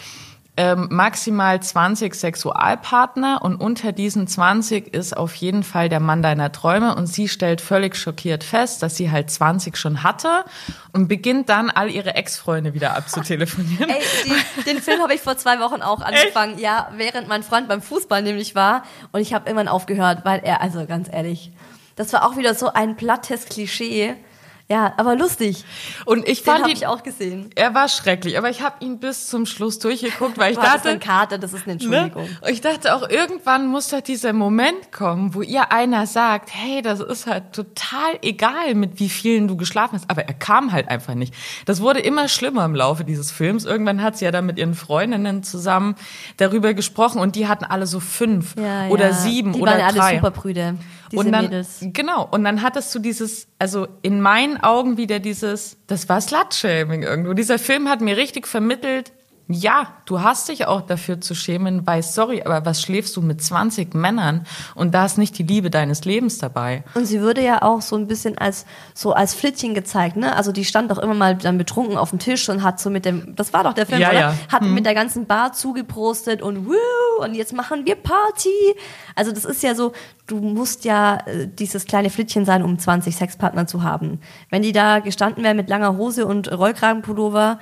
ähm, 0.57 0.89
maximal 0.91 1.61
20 1.61 2.15
Sexualpartner 2.15 3.41
und 3.43 3.57
unter 3.57 3.93
diesen 3.93 4.27
20 4.27 4.95
ist 4.95 5.17
auf 5.17 5.35
jeden 5.35 5.63
Fall 5.63 5.89
der 5.89 6.01
Mann 6.01 6.23
deiner 6.23 6.51
Träume 6.51 6.95
und 6.95 7.07
sie 7.07 7.29
stellt 7.29 7.61
völlig 7.61 7.97
schockiert 7.97 8.43
fest, 8.43 8.83
dass 8.83 8.97
sie 8.97 9.11
halt 9.11 9.31
20 9.31 9.77
schon 9.77 10.03
hatte 10.03 10.45
und 10.93 11.09
beginnt 11.09 11.51
dann 11.51 11.69
all 11.69 11.91
ihre 11.91 12.15
Ex-Freunde 12.15 12.73
wieder 12.73 12.97
abzutelefonieren. 12.97 13.91
Ey, 13.91 14.03
die, 14.25 14.63
den 14.63 14.81
Film 14.81 15.03
habe 15.03 15.15
ich 15.15 15.21
vor 15.21 15.37
zwei 15.37 15.61
Wochen 15.61 15.83
auch 15.83 16.01
angefangen, 16.01 16.55
Echt? 16.55 16.63
ja, 16.63 16.89
während 16.97 17.29
mein 17.29 17.43
Freund 17.43 17.69
beim 17.69 17.83
Fußball 17.83 18.23
nämlich 18.23 18.55
war 18.55 18.85
und 19.13 19.21
ich 19.21 19.35
habe 19.35 19.47
irgendwann 19.47 19.69
aufgehört, 19.69 20.25
weil 20.25 20.41
er, 20.43 20.63
also 20.63 20.87
ganz 20.87 21.09
ehrlich, 21.13 21.53
das 21.97 22.13
war 22.13 22.27
auch 22.27 22.37
wieder 22.37 22.55
so 22.55 22.73
ein 22.73 22.97
plattes 22.97 23.47
Klischee 23.47 24.17
ja, 24.69 24.95
aber 24.97 25.15
lustig. 25.15 25.65
Und 26.07 26.29
ich 26.29 26.43
fand 26.43 26.65
Den 26.65 26.71
ihn 26.71 26.77
ich 26.77 26.87
auch 26.89 27.05
gesehen. 27.05 27.51
Er 27.55 27.75
war 27.75 27.89
schrecklich, 27.89 28.37
aber 28.37 28.51
ich 28.51 28.63
habe 28.63 28.85
ihn 28.85 28.99
bis 28.99 29.29
zum 29.29 29.47
Schluss 29.47 29.79
durchgeguckt, 29.79 30.39
weil 30.39 30.53
ich 30.53 30.59
dachte, 30.61 30.71
das 30.73 30.81
ist 30.81 30.91
eine 30.91 30.99
Karte, 30.99 31.39
das 31.39 31.53
ist 31.53 31.63
eine 31.65 31.75
Entschuldigung. 31.75 32.25
Ne? 32.25 32.51
Ich 32.51 32.63
dachte 32.63 32.97
auch 32.97 33.09
irgendwann 33.09 33.69
muss 33.69 33.89
da 33.89 34.01
dieser 34.01 34.33
Moment 34.33 34.91
kommen, 34.91 35.35
wo 35.35 35.43
ihr 35.43 35.71
einer 35.71 36.09
sagt, 36.09 36.51
hey, 36.53 36.83
das 36.83 36.99
ist 36.99 37.27
halt 37.27 37.53
total 37.53 38.19
egal, 38.23 38.75
mit 38.75 38.99
wie 38.99 39.09
vielen 39.09 39.47
du 39.47 39.57
geschlafen 39.57 39.95
hast, 39.95 40.11
aber 40.11 40.23
er 40.23 40.35
kam 40.35 40.73
halt 40.73 40.89
einfach 40.89 41.15
nicht. 41.15 41.33
Das 41.65 41.81
wurde 41.81 42.01
immer 42.01 42.29
schlimmer 42.29 42.65
im 42.65 42.75
Laufe 42.75 43.05
dieses 43.05 43.31
Films. 43.31 43.67
Irgendwann 43.67 44.03
hat 44.03 44.19
sie 44.19 44.25
ja 44.25 44.33
dann 44.33 44.47
mit 44.47 44.59
ihren 44.59 44.75
Freundinnen 44.75 45.45
zusammen 45.45 45.95
darüber 46.39 46.75
gesprochen 46.75 47.21
und 47.21 47.37
die 47.37 47.47
hatten 47.47 47.65
alle 47.65 47.87
so 47.87 48.01
fünf 48.01 48.57
ja, 48.59 48.89
oder 48.89 49.11
ja. 49.11 49.13
sieben 49.13 49.53
die 49.53 49.61
oder 49.61 49.79
waren 49.79 49.95
drei. 49.95 50.07
alle 50.07 50.17
Superbrüder. 50.17 50.75
Diese 51.11 51.21
und 51.21 51.33
dann, 51.33 51.45
Mädels. 51.45 51.79
Genau. 51.81 52.27
Und 52.31 52.45
dann 52.45 52.63
hattest 52.63 52.95
du 52.95 52.99
dieses, 52.99 53.49
also 53.59 53.87
in 54.03 54.21
meinen 54.21 54.63
Augen 54.63 54.97
wieder 54.97 55.19
dieses, 55.19 55.77
das 55.87 56.09
war 56.09 56.21
Slutshaming 56.21 57.03
irgendwo. 57.03 57.33
Dieser 57.33 57.59
Film 57.59 57.89
hat 57.89 58.01
mir 58.01 58.17
richtig 58.17 58.47
vermittelt, 58.47 59.13
ja, 59.49 59.87
du 60.07 60.23
hast 60.23 60.49
dich 60.49 60.67
auch 60.67 60.81
dafür 60.81 61.21
zu 61.21 61.35
schämen, 61.35 61.87
weil, 61.87 62.03
sorry, 62.03 62.43
aber 62.43 62.67
was 62.67 62.83
schläfst 62.83 63.17
du 63.17 63.23
mit 63.23 63.41
20 63.41 63.95
Männern 63.95 64.45
und 64.75 64.93
da 64.93 65.07
ist 65.07 65.19
nicht 65.19 65.39
die 65.39 65.45
Liebe 65.45 65.71
deines 65.71 66.05
Lebens 66.05 66.39
dabei? 66.39 66.83
Und 66.95 67.07
sie 67.07 67.21
würde 67.21 67.45
ja 67.45 67.63
auch 67.63 67.81
so 67.81 67.95
ein 67.95 68.09
bisschen 68.09 68.37
als, 68.39 68.67
so 68.93 69.13
als 69.13 69.35
Flittchen 69.35 69.75
gezeigt, 69.75 70.17
ne? 70.17 70.35
Also 70.35 70.51
die 70.51 70.65
stand 70.65 70.91
doch 70.91 70.99
immer 70.99 71.15
mal 71.15 71.37
dann 71.37 71.59
betrunken 71.59 71.97
auf 71.97 72.11
dem 72.11 72.19
Tisch 72.19 72.49
und 72.49 72.65
hat 72.65 72.81
so 72.81 72.91
mit 72.91 73.05
dem, 73.05 73.37
das 73.37 73.53
war 73.53 73.63
doch 73.63 73.73
der 73.73 73.87
Film, 73.87 74.01
ja, 74.01 74.09
oder? 74.09 74.19
Ja. 74.19 74.35
Hat 74.51 74.63
hm. 74.63 74.75
mit 74.75 74.85
der 74.85 74.95
ganzen 74.95 75.27
Bar 75.27 75.53
zugeprostet 75.53 76.43
und 76.43 76.67
wuh, 76.67 76.75
und 77.21 77.35
jetzt 77.35 77.53
machen 77.53 77.87
wir 77.87 77.95
Party. 77.95 78.75
Also 79.15 79.33
das 79.33 79.45
ist 79.45 79.63
ja 79.63 79.75
so, 79.75 79.93
du 80.27 80.37
musst 80.37 80.85
ja 80.85 81.19
äh, 81.27 81.49
dieses 81.49 81.87
kleine 81.87 82.11
Flittchen 82.11 82.45
sein, 82.45 82.63
um 82.63 82.79
20 82.79 83.17
Sexpartner 83.17 83.67
zu 83.67 83.83
haben. 83.83 84.21
Wenn 84.51 84.63
die 84.63 84.73
da 84.73 85.01
gestanden 85.01 85.45
wäre 85.45 85.55
mit 85.55 85.69
langer 85.69 85.97
Hose 85.97 86.27
und 86.27 86.51
Rollkragenpullover 86.51 87.59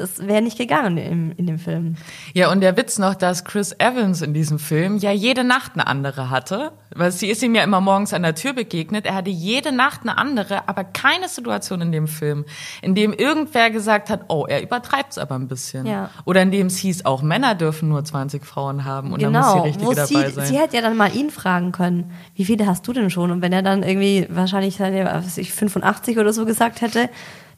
das 0.00 0.26
wäre 0.26 0.42
nicht 0.42 0.58
gegangen 0.58 0.96
im, 0.96 1.32
in 1.36 1.46
dem 1.46 1.58
Film. 1.58 1.96
Ja, 2.34 2.50
und 2.50 2.60
der 2.60 2.76
Witz 2.76 2.98
noch, 2.98 3.14
dass 3.14 3.44
Chris 3.44 3.74
Evans 3.78 4.22
in 4.22 4.34
diesem 4.34 4.58
Film 4.58 4.96
ja 4.98 5.12
jede 5.12 5.44
Nacht 5.44 5.72
eine 5.74 5.86
andere 5.86 6.30
hatte. 6.30 6.72
Weil 6.92 7.12
sie 7.12 7.28
ist 7.28 7.40
ihm 7.42 7.54
ja 7.54 7.62
immer 7.62 7.80
morgens 7.80 8.12
an 8.12 8.22
der 8.22 8.34
Tür 8.34 8.52
begegnet. 8.52 9.06
Er 9.06 9.14
hatte 9.14 9.30
jede 9.30 9.70
Nacht 9.70 10.00
eine 10.02 10.18
andere, 10.18 10.68
aber 10.68 10.82
keine 10.82 11.28
Situation 11.28 11.80
in 11.82 11.92
dem 11.92 12.08
Film, 12.08 12.44
in 12.82 12.96
dem 12.96 13.12
irgendwer 13.12 13.70
gesagt 13.70 14.10
hat, 14.10 14.22
oh, 14.28 14.44
er 14.48 14.60
übertreibt 14.62 15.12
es 15.12 15.18
aber 15.18 15.36
ein 15.36 15.46
bisschen. 15.46 15.86
Ja. 15.86 16.10
Oder 16.24 16.42
in 16.42 16.50
dem 16.50 16.66
es 16.66 16.78
hieß, 16.78 17.04
auch 17.04 17.22
Männer 17.22 17.54
dürfen 17.54 17.88
nur 17.88 18.04
20 18.04 18.44
Frauen 18.44 18.84
haben 18.84 19.12
und 19.12 19.22
dann 19.22 19.32
muss 19.32 19.46
Genau, 19.46 19.62
die 19.62 19.68
richtige 19.68 19.94
dabei 19.94 20.06
sie, 20.28 20.34
sein. 20.34 20.46
sie 20.46 20.58
hätte 20.58 20.76
ja 20.76 20.82
dann 20.82 20.96
mal 20.96 21.14
ihn 21.14 21.30
fragen 21.30 21.70
können, 21.70 22.10
wie 22.34 22.44
viele 22.44 22.66
hast 22.66 22.86
du 22.88 22.92
denn 22.92 23.10
schon? 23.10 23.30
Und 23.30 23.40
wenn 23.42 23.52
er 23.52 23.62
dann 23.62 23.82
irgendwie 23.82 24.26
wahrscheinlich 24.28 24.76
seine, 24.76 25.04
was 25.04 25.26
weiß 25.26 25.38
ich 25.38 25.52
85 25.52 26.18
oder 26.18 26.32
so 26.32 26.44
gesagt 26.44 26.80
hätte, 26.80 27.08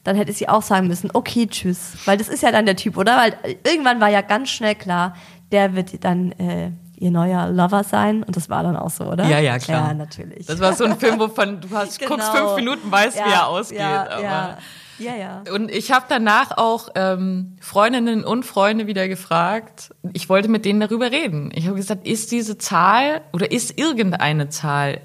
dann 0.03 0.15
hätte 0.15 0.33
sie 0.33 0.49
auch 0.49 0.61
sagen 0.61 0.87
müssen, 0.87 1.09
okay, 1.13 1.47
tschüss. 1.47 1.93
Weil 2.05 2.17
das 2.17 2.27
ist 2.27 2.43
ja 2.43 2.51
dann 2.51 2.65
der 2.65 2.75
Typ, 2.75 2.97
oder? 2.97 3.17
Weil 3.17 3.35
irgendwann 3.65 4.01
war 4.01 4.09
ja 4.09 4.21
ganz 4.21 4.49
schnell 4.49 4.75
klar, 4.75 5.15
der 5.51 5.75
wird 5.75 6.03
dann 6.03 6.31
äh, 6.33 6.71
ihr 6.97 7.11
neuer 7.11 7.49
Lover 7.49 7.83
sein. 7.83 8.23
Und 8.23 8.35
das 8.35 8.49
war 8.49 8.63
dann 8.63 8.75
auch 8.75 8.89
so, 8.89 9.05
oder? 9.05 9.25
Ja, 9.27 9.39
ja, 9.39 9.57
klar. 9.59 9.89
Ja, 9.89 9.93
natürlich. 9.93 10.45
Das 10.45 10.59
war 10.59 10.73
so 10.73 10.83
ein 10.85 10.97
Film, 10.97 11.19
wovon 11.19 11.61
du 11.61 11.69
hast, 11.73 11.99
guckst 12.05 12.31
Genau. 12.31 12.47
fünf 12.47 12.55
Minuten, 12.57 12.91
weißt, 12.91 13.17
wie 13.17 13.31
er 13.31 13.47
ausgeht. 13.47 13.79
Ja, 13.79 14.09
aber 14.09 14.21
ja, 14.23 14.57
ja, 14.99 15.15
ja. 15.15 15.43
Und 15.53 15.71
ich 15.71 15.91
habe 15.91 16.05
danach 16.07 16.57
auch 16.57 16.89
ähm, 16.95 17.55
Freundinnen 17.59 18.23
und 18.23 18.45
Freunde 18.45 18.87
wieder 18.87 19.07
gefragt. 19.07 19.89
Ich 20.13 20.29
wollte 20.29 20.49
mit 20.49 20.65
denen 20.65 20.79
darüber 20.79 21.11
reden. 21.11 21.51
Ich 21.55 21.65
habe 21.65 21.75
gesagt, 21.75 22.05
ist 22.07 22.31
diese 22.31 22.57
Zahl 22.57 23.21
oder 23.33 23.51
ist 23.51 23.77
irgendeine 23.77 24.49
Zahl, 24.49 24.99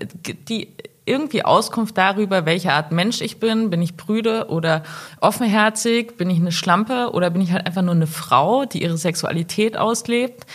die 0.49 0.75
irgendwie 1.09 1.45
Auskunft 1.45 1.97
darüber, 1.97 2.47
welche 2.47 2.73
Art 2.73 2.93
Mensch 2.93 3.21
ich 3.21 3.41
bin? 3.41 3.71
Bin 3.71 3.83
ich 3.83 3.97
prüde 3.97 4.49
oder 4.49 4.83
offenherzig? 5.21 6.17
Bin 6.17 6.31
ich 6.31 6.39
eine 6.39 6.53
Schlampe 6.53 7.11
oder 7.13 7.31
bin 7.31 7.43
ich 7.43 7.53
halt 7.53 7.67
einfach 7.67 7.83
nur 7.83 7.95
eine 7.95 8.07
Frau, 8.07 8.65
die 8.65 8.83
ihre 8.83 8.99
Sexualität 8.99 9.77
auslebt? 9.77 10.47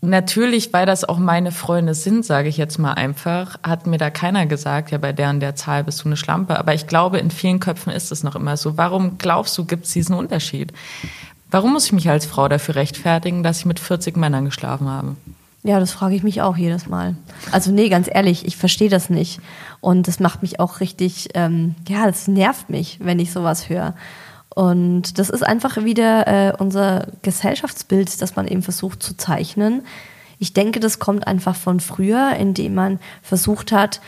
Natürlich, 0.00 0.70
weil 0.74 0.84
das 0.84 1.04
auch 1.04 1.16
meine 1.16 1.50
Freunde 1.50 1.94
sind, 1.94 2.26
sage 2.26 2.50
ich 2.50 2.58
jetzt 2.58 2.78
mal 2.78 2.92
einfach, 2.92 3.56
hat 3.62 3.86
mir 3.86 3.96
da 3.96 4.10
keiner 4.10 4.44
gesagt, 4.44 4.90
ja, 4.90 4.98
bei 4.98 5.14
der 5.14 5.30
und 5.30 5.40
der 5.40 5.56
Zahl 5.56 5.82
bist 5.82 6.04
du 6.04 6.08
eine 6.08 6.18
Schlampe. 6.18 6.58
Aber 6.58 6.74
ich 6.74 6.86
glaube, 6.86 7.18
in 7.18 7.30
vielen 7.30 7.58
Köpfen 7.58 7.90
ist 7.90 8.12
es 8.12 8.22
noch 8.22 8.36
immer 8.36 8.58
so. 8.58 8.76
Warum 8.76 9.16
glaubst 9.16 9.56
du, 9.56 9.64
gibt 9.64 9.86
es 9.86 9.92
diesen 9.92 10.14
Unterschied? 10.14 10.74
Warum 11.50 11.72
muss 11.72 11.86
ich 11.86 11.92
mich 11.92 12.10
als 12.10 12.26
Frau 12.26 12.48
dafür 12.48 12.74
rechtfertigen, 12.74 13.42
dass 13.42 13.60
ich 13.60 13.64
mit 13.64 13.80
40 13.80 14.16
Männern 14.16 14.44
geschlafen 14.44 14.88
habe? 14.88 15.16
Ja, 15.66 15.80
das 15.80 15.92
frage 15.92 16.14
ich 16.14 16.22
mich 16.22 16.42
auch 16.42 16.58
jedes 16.58 16.88
Mal. 16.88 17.16
Also 17.50 17.72
nee, 17.72 17.88
ganz 17.88 18.06
ehrlich, 18.12 18.46
ich 18.46 18.58
verstehe 18.58 18.90
das 18.90 19.08
nicht. 19.08 19.40
Und 19.80 20.06
das 20.06 20.20
macht 20.20 20.42
mich 20.42 20.60
auch 20.60 20.80
richtig, 20.80 21.30
ähm, 21.32 21.74
ja, 21.88 22.04
das 22.04 22.28
nervt 22.28 22.68
mich, 22.68 22.98
wenn 23.00 23.18
ich 23.18 23.32
sowas 23.32 23.70
höre. 23.70 23.94
Und 24.54 25.18
das 25.18 25.30
ist 25.30 25.42
einfach 25.42 25.82
wieder 25.82 26.26
äh, 26.26 26.52
unser 26.58 27.08
Gesellschaftsbild, 27.22 28.20
das 28.20 28.36
man 28.36 28.46
eben 28.46 28.62
versucht 28.62 29.02
zu 29.02 29.16
zeichnen. 29.16 29.82
Ich 30.38 30.52
denke, 30.52 30.80
das 30.80 30.98
kommt 30.98 31.26
einfach 31.26 31.56
von 31.56 31.80
früher, 31.80 32.36
indem 32.36 32.74
man 32.74 32.98
versucht 33.22 33.72
hat, 33.72 34.02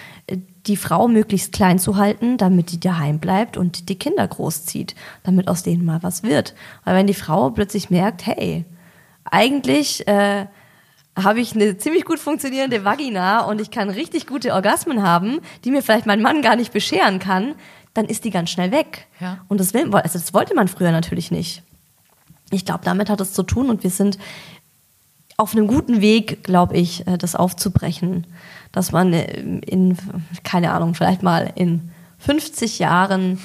die 0.67 0.77
Frau 0.77 1.09
möglichst 1.09 1.53
klein 1.53 1.79
zu 1.79 1.97
halten, 1.97 2.37
damit 2.37 2.71
die 2.71 2.81
daheim 2.81 3.19
bleibt 3.19 3.57
und 3.57 3.89
die 3.89 3.99
Kinder 3.99 4.29
großzieht, 4.29 4.95
damit 5.23 5.49
aus 5.49 5.63
denen 5.63 5.87
mal 5.87 6.03
was 6.03 6.23
wird. 6.23 6.55
Weil 6.85 6.97
wenn 6.97 7.07
die 7.07 7.15
Frau 7.15 7.49
plötzlich 7.49 7.89
merkt, 7.89 8.27
hey, 8.27 8.67
eigentlich 9.25 10.07
äh, 10.07 10.47
habe 11.17 11.41
ich 11.41 11.55
eine 11.55 11.79
ziemlich 11.79 12.05
gut 12.05 12.19
funktionierende 12.19 12.85
Vagina 12.85 13.41
und 13.41 13.61
ich 13.61 13.71
kann 13.71 13.89
richtig 13.89 14.27
gute 14.27 14.53
Orgasmen 14.53 15.03
haben, 15.03 15.41
die 15.65 15.71
mir 15.71 15.83
vielleicht 15.83 16.07
mein 16.07 16.21
Mann 16.21 16.43
gar 16.43 16.57
nicht 16.57 16.73
bescheren 16.73 17.19
kann, 17.19 17.55
dann 17.95 18.05
ist 18.05 18.25
die 18.25 18.31
ganz 18.31 18.51
schnell 18.51 18.71
weg. 18.71 19.07
Ja. 19.21 19.39
Und 19.49 19.59
das, 19.59 19.73
will, 19.73 19.93
also 19.95 20.19
das 20.19 20.35
wollte 20.35 20.55
man 20.55 20.69
früher 20.69 20.93
natürlich 20.93 21.31
nicht. 21.31 21.63
Ich 22.51 22.65
glaube, 22.65 22.85
damit 22.85 23.09
hat 23.09 23.21
es 23.21 23.33
zu 23.33 23.43
tun 23.43 23.71
und 23.71 23.83
wir 23.83 23.91
sind 23.91 24.19
auf 25.39 25.53
einem 25.53 25.67
guten 25.67 26.01
Weg, 26.01 26.45
glaube 26.45 26.77
ich, 26.77 27.07
äh, 27.07 27.19
das 27.19 27.35
aufzubrechen. 27.35 28.27
Dass 28.73 28.93
man 28.93 29.13
äh, 29.13 29.41
in, 29.67 29.97
keine 30.45 30.73
Ahnung, 30.73 30.95
vielleicht 30.95 31.23
mal 31.23 31.53
in 31.55 31.91
50 32.19 32.79
Jahren 32.79 33.39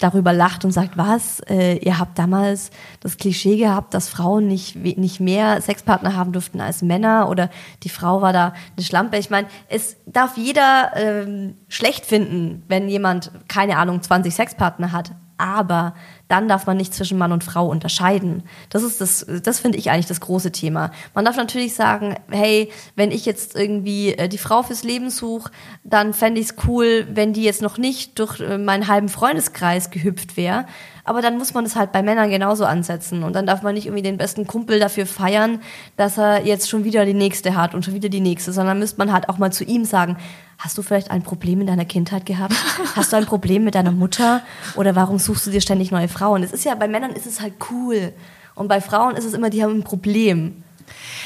darüber 0.00 0.32
lacht 0.32 0.64
und 0.64 0.72
sagt, 0.72 0.96
was, 0.96 1.40
äh, 1.48 1.76
ihr 1.78 1.98
habt 1.98 2.18
damals 2.18 2.70
das 3.00 3.16
Klischee 3.16 3.56
gehabt, 3.56 3.94
dass 3.94 4.08
Frauen 4.08 4.46
nicht, 4.46 4.76
nicht 4.76 5.20
mehr 5.20 5.60
Sexpartner 5.60 6.14
haben 6.16 6.32
durften 6.32 6.60
als 6.60 6.82
Männer 6.82 7.28
oder 7.28 7.50
die 7.82 7.88
Frau 7.88 8.22
war 8.22 8.32
da 8.32 8.52
eine 8.76 8.84
Schlampe. 8.84 9.16
Ich 9.18 9.30
meine, 9.30 9.48
es 9.68 9.96
darf 10.06 10.36
jeder 10.36 10.92
ähm, 10.94 11.56
schlecht 11.68 12.06
finden, 12.06 12.62
wenn 12.68 12.88
jemand, 12.88 13.30
keine 13.48 13.78
Ahnung, 13.78 14.02
20 14.02 14.34
Sexpartner 14.34 14.92
hat, 14.92 15.12
aber 15.38 15.94
dann 16.28 16.48
darf 16.48 16.66
man 16.66 16.76
nicht 16.76 16.92
zwischen 16.92 17.18
Mann 17.18 17.32
und 17.32 17.44
Frau 17.44 17.68
unterscheiden. 17.68 18.42
Das 18.70 18.82
ist 18.82 19.00
das, 19.00 19.24
das 19.42 19.60
finde 19.60 19.78
ich 19.78 19.90
eigentlich 19.90 20.06
das 20.06 20.20
große 20.20 20.50
Thema. 20.50 20.90
Man 21.14 21.24
darf 21.24 21.36
natürlich 21.36 21.74
sagen, 21.74 22.16
hey, 22.30 22.70
wenn 22.96 23.12
ich 23.12 23.26
jetzt 23.26 23.54
irgendwie 23.54 24.12
äh, 24.12 24.28
die 24.28 24.38
Frau 24.38 24.62
fürs 24.62 24.82
Leben 24.82 25.10
suche, 25.10 25.50
dann 25.84 26.14
fände 26.14 26.40
ich 26.40 26.48
es 26.48 26.54
cool, 26.66 27.06
wenn 27.10 27.32
die 27.32 27.44
jetzt 27.44 27.62
noch 27.62 27.78
nicht 27.78 28.18
durch 28.18 28.40
äh, 28.40 28.58
meinen 28.58 28.88
halben 28.88 29.08
Freundeskreis 29.08 29.90
gehüpft 29.90 30.36
wäre. 30.36 30.66
Aber 31.04 31.22
dann 31.22 31.38
muss 31.38 31.54
man 31.54 31.62
das 31.62 31.76
halt 31.76 31.92
bei 31.92 32.02
Männern 32.02 32.30
genauso 32.30 32.64
ansetzen. 32.64 33.22
Und 33.22 33.34
dann 33.34 33.46
darf 33.46 33.62
man 33.62 33.74
nicht 33.74 33.86
irgendwie 33.86 34.02
den 34.02 34.16
besten 34.16 34.48
Kumpel 34.48 34.80
dafür 34.80 35.06
feiern, 35.06 35.60
dass 35.96 36.18
er 36.18 36.44
jetzt 36.44 36.68
schon 36.68 36.82
wieder 36.82 37.06
die 37.06 37.14
nächste 37.14 37.54
hat 37.54 37.74
und 37.74 37.84
schon 37.84 37.94
wieder 37.94 38.08
die 38.08 38.20
nächste, 38.20 38.52
sondern 38.52 38.80
müsste 38.80 38.98
man 38.98 39.12
halt 39.12 39.28
auch 39.28 39.38
mal 39.38 39.52
zu 39.52 39.62
ihm 39.62 39.84
sagen, 39.84 40.16
hast 40.58 40.78
du 40.78 40.82
vielleicht 40.82 41.10
ein 41.10 41.22
Problem 41.22 41.60
in 41.60 41.66
deiner 41.66 41.84
Kindheit 41.84 42.26
gehabt? 42.26 42.54
Hast 42.94 43.12
du 43.12 43.16
ein 43.16 43.26
Problem 43.26 43.64
mit 43.64 43.74
deiner 43.74 43.92
Mutter? 43.92 44.42
Oder 44.74 44.96
warum 44.96 45.18
suchst 45.18 45.46
du 45.46 45.50
dir 45.50 45.60
ständig 45.60 45.90
neue 45.90 46.08
Frauen? 46.08 46.42
Es 46.42 46.52
ist 46.52 46.64
ja, 46.64 46.74
bei 46.74 46.88
Männern 46.88 47.12
ist 47.12 47.26
es 47.26 47.40
halt 47.40 47.54
cool. 47.70 48.12
Und 48.54 48.68
bei 48.68 48.80
Frauen 48.80 49.16
ist 49.16 49.24
es 49.24 49.34
immer, 49.34 49.50
die 49.50 49.62
haben 49.62 49.74
ein 49.74 49.84
Problem. 49.84 50.64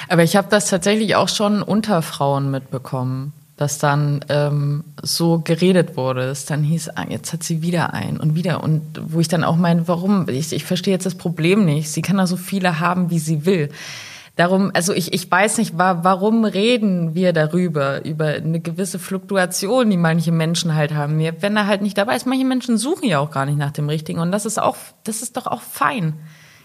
Aber 0.09 0.23
ich 0.23 0.37
habe 0.37 0.49
das 0.51 0.69
tatsächlich 0.69 1.15
auch 1.15 1.29
schon 1.29 1.63
unter 1.63 2.03
Frauen 2.03 2.51
mitbekommen, 2.51 3.33
dass 3.57 3.79
dann 3.79 4.25
ähm, 4.29 4.85
so 5.03 5.39
geredet 5.39 5.97
wurde. 5.97 6.23
Es 6.23 6.47
dann 6.47 6.63
hieß, 6.63 6.91
ah, 6.97 7.05
jetzt 7.09 7.33
hat 7.33 7.43
sie 7.43 7.63
wieder 7.63 7.95
ein 7.95 8.19
und 8.19 8.35
wieder. 8.35 8.65
Und 8.65 8.83
wo 9.07 9.21
ich 9.21 9.29
dann 9.29 9.45
auch 9.45 9.57
meine, 9.57 9.87
warum? 9.87 10.29
Ich, 10.29 10.53
ich 10.53 10.65
verstehe 10.65 10.95
jetzt 10.95 11.07
das 11.07 11.15
Problem 11.15 11.65
nicht. 11.65 11.91
Sie 11.91 12.03
kann 12.03 12.17
da 12.17 12.27
so 12.27 12.37
viele 12.37 12.81
haben, 12.81 13.11
wie 13.11 13.19
sie 13.19 13.45
will. 13.45 13.71
Darum, 14.41 14.71
also 14.73 14.95
ich, 14.95 15.13
ich 15.13 15.31
weiß 15.31 15.59
nicht, 15.59 15.77
wa 15.77 15.99
warum 16.03 16.47
reden 16.47 17.15
wir 17.15 17.35
darüber, 17.35 18.03
über 18.07 18.29
eine 18.29 18.59
gewisse 18.59 18.99
Fluktuation, 18.99 19.91
die 19.91 19.99
manche 19.99 20.33
Menschen 20.33 20.75
halt 20.75 20.95
haben. 20.95 21.21
Wenn 21.41 21.59
er 21.59 21.67
halt 21.67 21.83
nicht 21.83 21.99
dabei 21.99 22.17
ist, 22.17 22.27
manche 22.27 22.47
Menschen 22.47 22.79
suchen 22.79 23.07
ja 23.07 23.19
auch 23.19 23.31
gar 23.31 23.45
nicht 23.45 23.59
nach 23.59 23.71
dem 23.71 23.91
Richtigen. 23.91 24.19
Und 24.19 24.33
das 24.33 24.47
ist 24.47 24.59
auch, 24.59 24.79
das 25.05 25.21
ist 25.21 25.37
doch 25.37 25.47
auch 25.47 25.61
fein. 25.61 26.15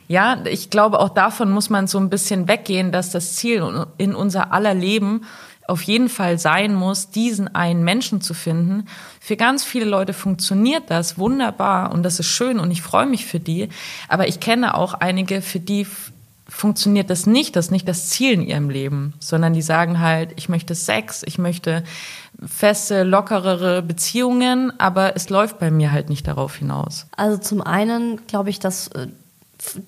Ja, 0.08 0.38
ich 0.46 0.70
glaube, 0.70 1.02
auch 1.02 1.10
davon 1.10 1.52
muss 1.52 1.70
man 1.70 1.88
so 1.88 1.98
ein 1.98 2.10
bisschen 2.10 2.48
weggehen, 2.48 2.94
dass 2.94 3.10
das 3.10 3.36
Ziel 3.36 3.86
in 3.98 4.16
unser 4.16 4.54
aller 4.54 4.74
Leben 4.74 5.26
auf 5.68 5.82
jeden 5.82 6.08
Fall 6.08 6.40
sein 6.40 6.76
muss, 6.76 7.10
diesen 7.10 7.54
einen 7.56 7.84
Menschen 7.84 8.22
zu 8.22 8.34
finden. 8.34 8.86
Für 9.20 9.36
ganz 9.36 9.66
viele 9.66 9.84
Leute 9.84 10.14
funktioniert 10.14 10.84
das 10.88 11.18
wunderbar 11.18 11.92
und 11.92 12.04
das 12.04 12.22
ist 12.22 12.28
schön 12.28 12.58
und 12.58 12.72
ich 12.72 12.82
freue 12.82 13.06
mich 13.06 13.26
für 13.26 13.42
die. 13.42 13.68
Aber 14.08 14.30
ich 14.30 14.40
kenne 14.40 14.76
auch 14.76 14.94
einige, 14.94 15.42
für 15.42 15.60
die 15.60 15.86
funktioniert 16.48 17.10
das 17.10 17.26
nicht, 17.26 17.56
das 17.56 17.66
ist 17.66 17.72
nicht 17.72 17.88
das 17.88 18.10
Ziel 18.10 18.34
in 18.34 18.42
ihrem 18.42 18.70
Leben, 18.70 19.14
sondern 19.20 19.54
die 19.54 19.62
sagen 19.62 20.00
halt, 20.00 20.32
ich 20.36 20.48
möchte 20.48 20.76
Sex, 20.76 21.24
ich 21.26 21.38
möchte 21.38 21.84
feste, 22.46 23.04
lockerere 23.04 23.82
Beziehungen, 23.82 24.72
aber 24.80 25.16
es 25.16 25.30
läuft 25.30 25.60
bei 25.60 25.72
mir 25.72 25.92
halt 25.92 26.10
nicht 26.10 26.28
darauf 26.28 26.56
hinaus. 26.56 27.08
Also 27.18 27.38
zum 27.38 27.62
einen 27.62 28.26
glaube 28.28 28.50
ich, 28.50 28.60
dass 28.60 28.90
äh, 28.90 29.08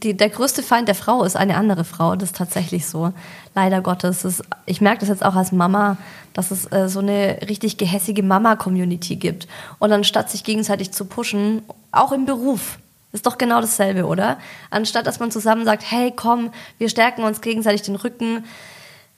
die, 0.04 0.16
der 0.16 0.30
größte 0.30 0.64
Feind 0.64 0.88
der 0.88 0.96
Frau 0.96 1.24
ist 1.24 1.36
eine 1.36 1.58
andere 1.58 1.84
Frau. 1.84 2.16
Das 2.16 2.30
ist 2.32 2.38
tatsächlich 2.38 2.88
so. 2.88 3.14
Leider 3.54 3.82
Gottes. 3.82 4.26
Ist, 4.26 4.44
ich 4.66 4.82
merke 4.82 5.02
das 5.02 5.10
jetzt 5.10 5.24
auch 5.24 5.36
als 5.36 5.52
Mama, 5.52 5.98
dass 6.34 6.52
es 6.52 6.72
äh, 6.72 6.90
so 6.90 7.00
eine 7.00 7.40
richtig 7.48 7.78
gehässige 7.78 8.24
Mama-Community 8.24 9.18
gibt. 9.18 9.48
Und 9.80 9.92
anstatt 9.92 10.32
sich 10.32 10.44
gegenseitig 10.44 10.92
zu 10.92 11.06
pushen, 11.06 11.62
auch 11.92 12.12
im 12.12 12.26
Beruf, 12.26 12.80
ist 13.18 13.26
doch 13.26 13.38
genau 13.38 13.60
dasselbe, 13.62 14.06
oder? 14.06 14.38
Anstatt 14.70 15.08
dass 15.08 15.20
man 15.20 15.32
zusammen 15.32 15.66
sagt, 15.66 15.84
hey, 15.90 16.14
komm, 16.16 16.52
wir 16.78 16.90
stärken 16.90 17.24
uns 17.24 17.42
gegenseitig 17.42 17.82
den 17.82 17.96
Rücken, 17.96 18.46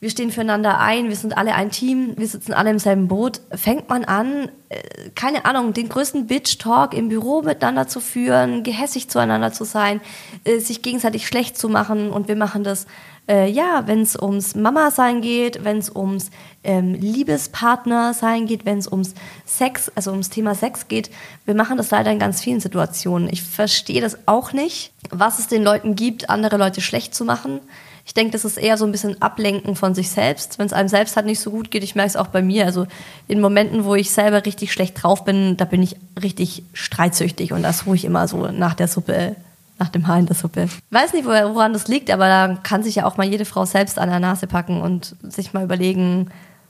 wir 0.01 0.09
stehen 0.09 0.31
füreinander 0.31 0.79
ein, 0.79 1.09
wir 1.09 1.15
sind 1.17 1.37
alle 1.37 1.55
ein 1.55 1.71
Team, 1.71 2.13
wir 2.15 2.27
sitzen 2.27 2.53
alle 2.53 2.69
im 2.69 2.79
selben 2.79 3.09
Boot, 3.09 3.41
fängt 3.51 3.89
man 3.89 4.05
an, 4.05 4.49
äh, 4.69 5.09
keine 5.13 5.43
Ahnung, 5.43 5.73
den 5.73 5.89
größten 5.89 6.27
Bitch-Talk 6.27 6.93
im 6.93 7.09
Büro 7.09 7.41
miteinander 7.41 7.87
zu 7.87 7.99
führen, 7.99 8.63
gehässig 8.63 9.09
zueinander 9.09 9.51
zu 9.51 9.65
sein, 9.65 9.99
äh, 10.45 10.59
sich 10.59 10.81
gegenseitig 10.81 11.27
schlecht 11.27 11.57
zu 11.57 11.67
machen 11.67 12.11
und 12.11 12.29
wir 12.29 12.37
machen 12.37 12.63
das, 12.63 12.87
äh, 13.29 13.47
ja, 13.49 13.83
wenn 13.85 14.01
es 14.01 14.19
ums 14.19 14.55
Mama-Sein 14.55 15.21
geht, 15.21 15.63
wenn 15.63 15.77
es 15.77 15.95
ums 15.95 16.31
ähm, 16.63 16.95
Liebespartner-Sein 16.95 18.47
geht, 18.47 18.65
wenn 18.65 18.79
es 18.79 18.91
ums 18.91 19.13
Sex, 19.45 19.91
also 19.95 20.11
ums 20.11 20.29
Thema 20.29 20.55
Sex 20.55 20.87
geht, 20.87 21.11
wir 21.45 21.53
machen 21.53 21.77
das 21.77 21.91
leider 21.91 22.11
in 22.11 22.19
ganz 22.19 22.41
vielen 22.41 22.59
Situationen. 22.59 23.29
Ich 23.31 23.43
verstehe 23.43 24.01
das 24.01 24.17
auch 24.25 24.51
nicht, 24.51 24.91
was 25.11 25.39
es 25.39 25.47
den 25.47 25.63
Leuten 25.63 25.95
gibt, 25.95 26.29
andere 26.29 26.57
Leute 26.57 26.81
schlecht 26.81 27.13
zu 27.13 27.23
machen. 27.23 27.59
Ich 28.05 28.15
denke, 28.15 28.31
das 28.31 28.43
ist 28.43 28.57
eher 28.57 28.75
so 28.75 28.85
ein 28.85 28.91
bisschen 28.91 29.21
Ablenken 29.21 29.75
von 29.75 29.93
sich 29.93 30.09
selbst. 30.09 30.57
Wenn 30.57 30.65
es 30.65 30.73
einem 30.73 30.89
selbst 30.89 31.15
halt 31.15 31.27
nicht 31.27 31.39
so 31.39 31.51
gut 31.51 31.69
geht, 31.69 31.83
ich 31.83 31.93
merke 31.93 32.09
es 32.09 32.15
auch 32.15 32.27
bei 32.27 32.41
mir. 32.41 32.65
Also 32.65 32.87
in 33.27 33.39
Momenten, 33.39 33.85
wo 33.85 33.93
ich 33.93 34.09
selber 34.09 34.43
richtig 34.47 34.73
schlecht 34.73 35.03
drauf 35.03 35.25
bin, 35.25 35.57
da 35.57 35.65
bin 35.65 35.83
ich 35.83 35.95
richtig 36.19 36.63
streitsüchtig 36.73 37.53
und 37.53 37.61
das 37.61 37.85
ruhe 37.85 37.95
ich 37.95 38.05
immer 38.05 38.27
so 38.27 38.47
nach 38.47 38.73
der 38.73 38.87
Suppe 38.87 39.35
nach 39.79 39.89
dem 39.89 40.07
Haar 40.07 40.19
in 40.19 40.25
der 40.25 40.35
Suppe. 40.35 40.67
Weiß 40.91 41.13
nicht, 41.13 41.25
woran 41.25 41.73
das 41.73 41.87
liegt, 41.87 42.11
aber 42.11 42.27
da 42.27 42.59
kann 42.61 42.83
sich 42.83 42.95
ja 42.95 43.05
auch 43.05 43.17
mal 43.17 43.27
jede 43.27 43.45
Frau 43.45 43.65
selbst 43.65 43.97
an 43.97 44.09
der 44.09 44.19
Nase 44.19 44.47
packen 44.47 44.81
und 44.81 45.15
sich 45.23 45.53
mal 45.53 45.63
überlegen, 45.63 46.29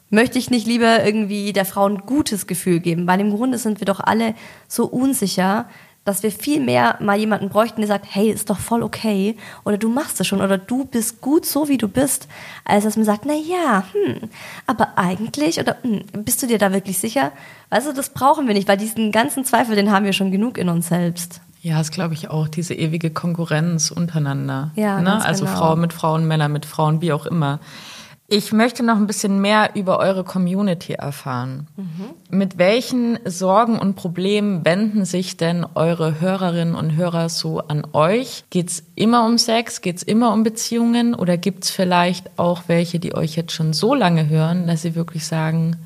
möchte 0.09 0.39
ich 0.39 0.49
nicht 0.49 0.67
lieber 0.67 1.03
irgendwie 1.03 1.53
der 1.53 1.65
Frau 1.65 1.87
ein 1.87 1.99
gutes 1.99 2.47
Gefühl 2.47 2.79
geben? 2.79 3.07
Weil 3.07 3.19
im 3.19 3.35
Grunde 3.35 3.57
sind 3.57 3.81
wir 3.81 3.85
doch 3.85 3.99
alle 3.99 4.35
so 4.67 4.85
unsicher, 4.85 5.65
dass 6.05 6.23
wir 6.23 6.31
viel 6.31 6.59
mehr 6.59 6.97
mal 7.01 7.19
jemanden 7.19 7.49
bräuchten, 7.49 7.81
der 7.81 7.87
sagt, 7.87 8.05
hey, 8.09 8.31
ist 8.31 8.49
doch 8.49 8.57
voll 8.57 8.81
okay 8.81 9.35
oder 9.63 9.77
du 9.77 9.89
machst 9.89 10.19
es 10.19 10.27
schon 10.27 10.41
oder 10.41 10.57
du 10.57 10.85
bist 10.85 11.21
gut 11.21 11.45
so, 11.45 11.67
wie 11.67 11.77
du 11.77 11.87
bist, 11.87 12.27
als 12.65 12.83
dass 12.83 12.95
man 12.95 13.05
sagt, 13.05 13.25
na 13.25 13.33
ja, 13.33 13.83
hm, 13.91 14.29
aber 14.65 14.97
eigentlich 14.97 15.59
oder 15.59 15.77
hm, 15.83 16.05
bist 16.23 16.41
du 16.41 16.47
dir 16.47 16.57
da 16.57 16.71
wirklich 16.73 16.97
sicher? 16.97 17.31
Also 17.69 17.91
das 17.91 18.09
brauchen 18.09 18.47
wir 18.47 18.55
nicht, 18.55 18.67
weil 18.67 18.77
diesen 18.77 19.11
ganzen 19.11 19.45
Zweifel, 19.45 19.75
den 19.75 19.91
haben 19.91 20.05
wir 20.05 20.13
schon 20.13 20.31
genug 20.31 20.57
in 20.57 20.69
uns 20.69 20.87
selbst. 20.87 21.41
Ja, 21.61 21.77
das 21.77 21.91
glaube 21.91 22.13
ich 22.13 22.29
auch, 22.29 22.47
diese 22.47 22.73
ewige 22.73 23.09
Konkurrenz 23.09 23.91
untereinander. 23.91 24.71
Ja, 24.75 25.01
ne? 25.01 25.23
Also 25.25 25.45
genau. 25.45 25.57
Frauen 25.57 25.81
mit 25.81 25.93
Frauen, 25.93 26.27
Männer 26.27 26.47
mit 26.47 26.65
Frauen, 26.65 27.01
wie 27.01 27.11
auch 27.11 27.25
immer. 27.25 27.59
Ich 28.31 28.53
möchte 28.53 28.83
noch 28.83 28.97
ein 28.97 29.07
bisschen 29.07 29.41
mehr 29.41 29.71
über 29.73 29.97
eure 29.97 30.23
Community 30.23 30.93
erfahren. 30.93 31.65
Mhm. 31.75 32.37
Mit 32.37 32.59
welchen 32.59 33.17
Sorgen 33.25 33.79
und 33.79 33.95
Problemen 33.95 34.63
wenden 34.63 35.03
sich 35.03 35.35
denn 35.35 35.65
eure 35.73 36.21
Hörerinnen 36.21 36.75
und 36.75 36.95
Hörer 36.95 37.27
so 37.29 37.59
an 37.59 37.87
euch? 37.91 38.43
Geht's 38.51 38.83
immer 38.93 39.25
um 39.25 39.39
Sex? 39.39 39.81
Geht's 39.81 40.03
immer 40.03 40.31
um 40.31 40.43
Beziehungen? 40.43 41.15
Oder 41.15 41.37
gibt's 41.37 41.71
vielleicht 41.71 42.29
auch 42.37 42.63
welche, 42.67 42.99
die 42.99 43.15
euch 43.15 43.35
jetzt 43.35 43.51
schon 43.51 43.73
so 43.73 43.95
lange 43.95 44.29
hören, 44.29 44.67
dass 44.67 44.83
sie 44.83 44.93
wirklich 44.93 45.25
sagen, 45.25 45.77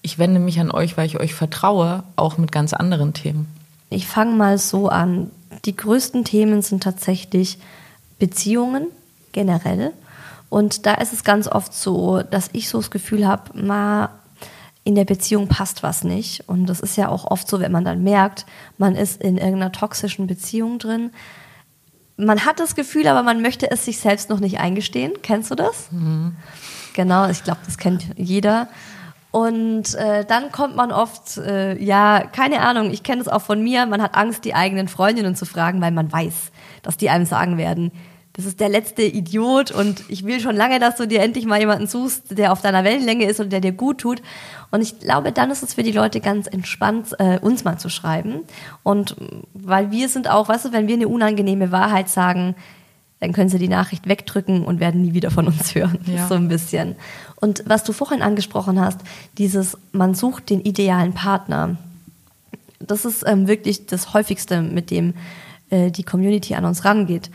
ich 0.00 0.16
wende 0.16 0.38
mich 0.38 0.60
an 0.60 0.70
euch, 0.70 0.96
weil 0.96 1.06
ich 1.06 1.18
euch 1.18 1.34
vertraue, 1.34 2.04
auch 2.14 2.38
mit 2.38 2.52
ganz 2.52 2.72
anderen 2.72 3.14
Themen? 3.14 3.48
Ich 3.94 4.08
fange 4.08 4.34
mal 4.34 4.58
so 4.58 4.88
an. 4.88 5.30
Die 5.64 5.76
größten 5.76 6.24
Themen 6.24 6.62
sind 6.62 6.82
tatsächlich 6.82 7.58
Beziehungen 8.18 8.88
generell 9.32 9.92
und 10.48 10.86
da 10.86 10.94
ist 10.94 11.12
es 11.12 11.24
ganz 11.24 11.48
oft 11.48 11.72
so, 11.74 12.22
dass 12.22 12.50
ich 12.52 12.68
so 12.68 12.78
das 12.78 12.90
Gefühl 12.90 13.26
habe, 13.26 13.60
mal 13.60 14.10
in 14.84 14.94
der 14.94 15.04
Beziehung 15.04 15.48
passt 15.48 15.82
was 15.82 16.04
nicht. 16.04 16.48
Und 16.48 16.66
das 16.66 16.80
ist 16.80 16.96
ja 16.96 17.08
auch 17.08 17.24
oft 17.24 17.48
so, 17.48 17.58
wenn 17.60 17.72
man 17.72 17.84
dann 17.84 18.02
merkt, 18.02 18.46
man 18.78 18.94
ist 18.94 19.20
in 19.22 19.36
irgendeiner 19.36 19.72
toxischen 19.72 20.26
Beziehung 20.26 20.78
drin. 20.78 21.10
Man 22.16 22.44
hat 22.44 22.60
das 22.60 22.74
Gefühl, 22.74 23.08
aber 23.08 23.22
man 23.22 23.42
möchte 23.42 23.70
es 23.70 23.84
sich 23.84 23.98
selbst 23.98 24.28
noch 24.28 24.40
nicht 24.40 24.58
eingestehen. 24.60 25.14
Kennst 25.22 25.50
du 25.50 25.54
das? 25.54 25.90
Mhm. 25.90 26.36
Genau, 26.94 27.28
ich 27.28 27.42
glaube, 27.42 27.60
das 27.64 27.78
kennt 27.78 28.04
jeder. 28.16 28.68
Und 29.34 29.96
äh, 29.96 30.24
dann 30.24 30.52
kommt 30.52 30.76
man 30.76 30.92
oft, 30.92 31.38
äh, 31.38 31.76
ja, 31.82 32.22
keine 32.24 32.60
Ahnung, 32.60 32.92
ich 32.92 33.02
kenne 33.02 33.18
das 33.18 33.26
auch 33.26 33.42
von 33.42 33.60
mir, 33.60 33.84
man 33.84 34.00
hat 34.00 34.14
Angst, 34.14 34.44
die 34.44 34.54
eigenen 34.54 34.86
Freundinnen 34.86 35.34
zu 35.34 35.44
fragen, 35.44 35.80
weil 35.80 35.90
man 35.90 36.12
weiß, 36.12 36.52
dass 36.82 36.96
die 36.98 37.10
einem 37.10 37.26
sagen 37.26 37.58
werden, 37.58 37.90
das 38.34 38.44
ist 38.44 38.60
der 38.60 38.68
letzte 38.68 39.02
Idiot 39.02 39.72
und 39.72 40.04
ich 40.08 40.24
will 40.24 40.38
schon 40.38 40.54
lange, 40.54 40.78
dass 40.78 40.94
du 40.94 41.08
dir 41.08 41.20
endlich 41.20 41.46
mal 41.46 41.58
jemanden 41.58 41.88
suchst, 41.88 42.38
der 42.38 42.52
auf 42.52 42.62
deiner 42.62 42.84
Wellenlänge 42.84 43.24
ist 43.24 43.40
und 43.40 43.52
der 43.52 43.58
dir 43.58 43.72
gut 43.72 43.98
tut. 43.98 44.22
Und 44.70 44.82
ich 44.82 45.00
glaube, 45.00 45.32
dann 45.32 45.50
ist 45.50 45.64
es 45.64 45.74
für 45.74 45.82
die 45.82 45.90
Leute 45.90 46.20
ganz 46.20 46.46
entspannt, 46.46 47.08
äh, 47.18 47.40
uns 47.40 47.64
mal 47.64 47.76
zu 47.76 47.88
schreiben. 47.88 48.42
Und 48.84 49.16
weil 49.52 49.90
wir 49.90 50.08
sind 50.08 50.30
auch, 50.30 50.48
weißt 50.48 50.66
du, 50.66 50.72
wenn 50.72 50.86
wir 50.86 50.94
eine 50.94 51.08
unangenehme 51.08 51.72
Wahrheit 51.72 52.08
sagen, 52.08 52.54
dann 53.24 53.32
können 53.32 53.48
sie 53.48 53.58
die 53.58 53.68
Nachricht 53.68 54.06
wegdrücken 54.06 54.66
und 54.66 54.80
werden 54.80 55.00
nie 55.00 55.14
wieder 55.14 55.30
von 55.30 55.46
uns 55.46 55.74
hören. 55.74 55.98
Ja. 56.06 56.28
So 56.28 56.34
ein 56.34 56.48
bisschen. 56.48 56.94
Und 57.36 57.64
was 57.66 57.82
du 57.82 57.94
vorhin 57.94 58.20
angesprochen 58.20 58.78
hast, 58.78 59.00
dieses, 59.38 59.78
man 59.92 60.14
sucht 60.14 60.50
den 60.50 60.60
idealen 60.60 61.14
Partner. 61.14 61.76
Das 62.80 63.06
ist 63.06 63.24
ähm, 63.26 63.48
wirklich 63.48 63.86
das 63.86 64.12
häufigste, 64.12 64.60
mit 64.60 64.90
dem 64.90 65.14
äh, 65.70 65.90
die 65.90 66.02
Community 66.02 66.54
an 66.54 66.66
uns 66.66 66.84
rangeht. 66.84 67.30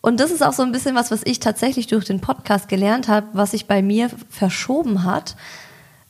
Und 0.00 0.20
das 0.20 0.30
ist 0.30 0.42
auch 0.42 0.52
so 0.52 0.62
ein 0.62 0.70
bisschen 0.70 0.94
was, 0.94 1.10
was 1.10 1.22
ich 1.24 1.40
tatsächlich 1.40 1.88
durch 1.88 2.04
den 2.04 2.20
Podcast 2.20 2.68
gelernt 2.68 3.08
habe, 3.08 3.26
was 3.32 3.50
sich 3.50 3.66
bei 3.66 3.82
mir 3.82 4.10
verschoben 4.30 5.02
hat. 5.02 5.34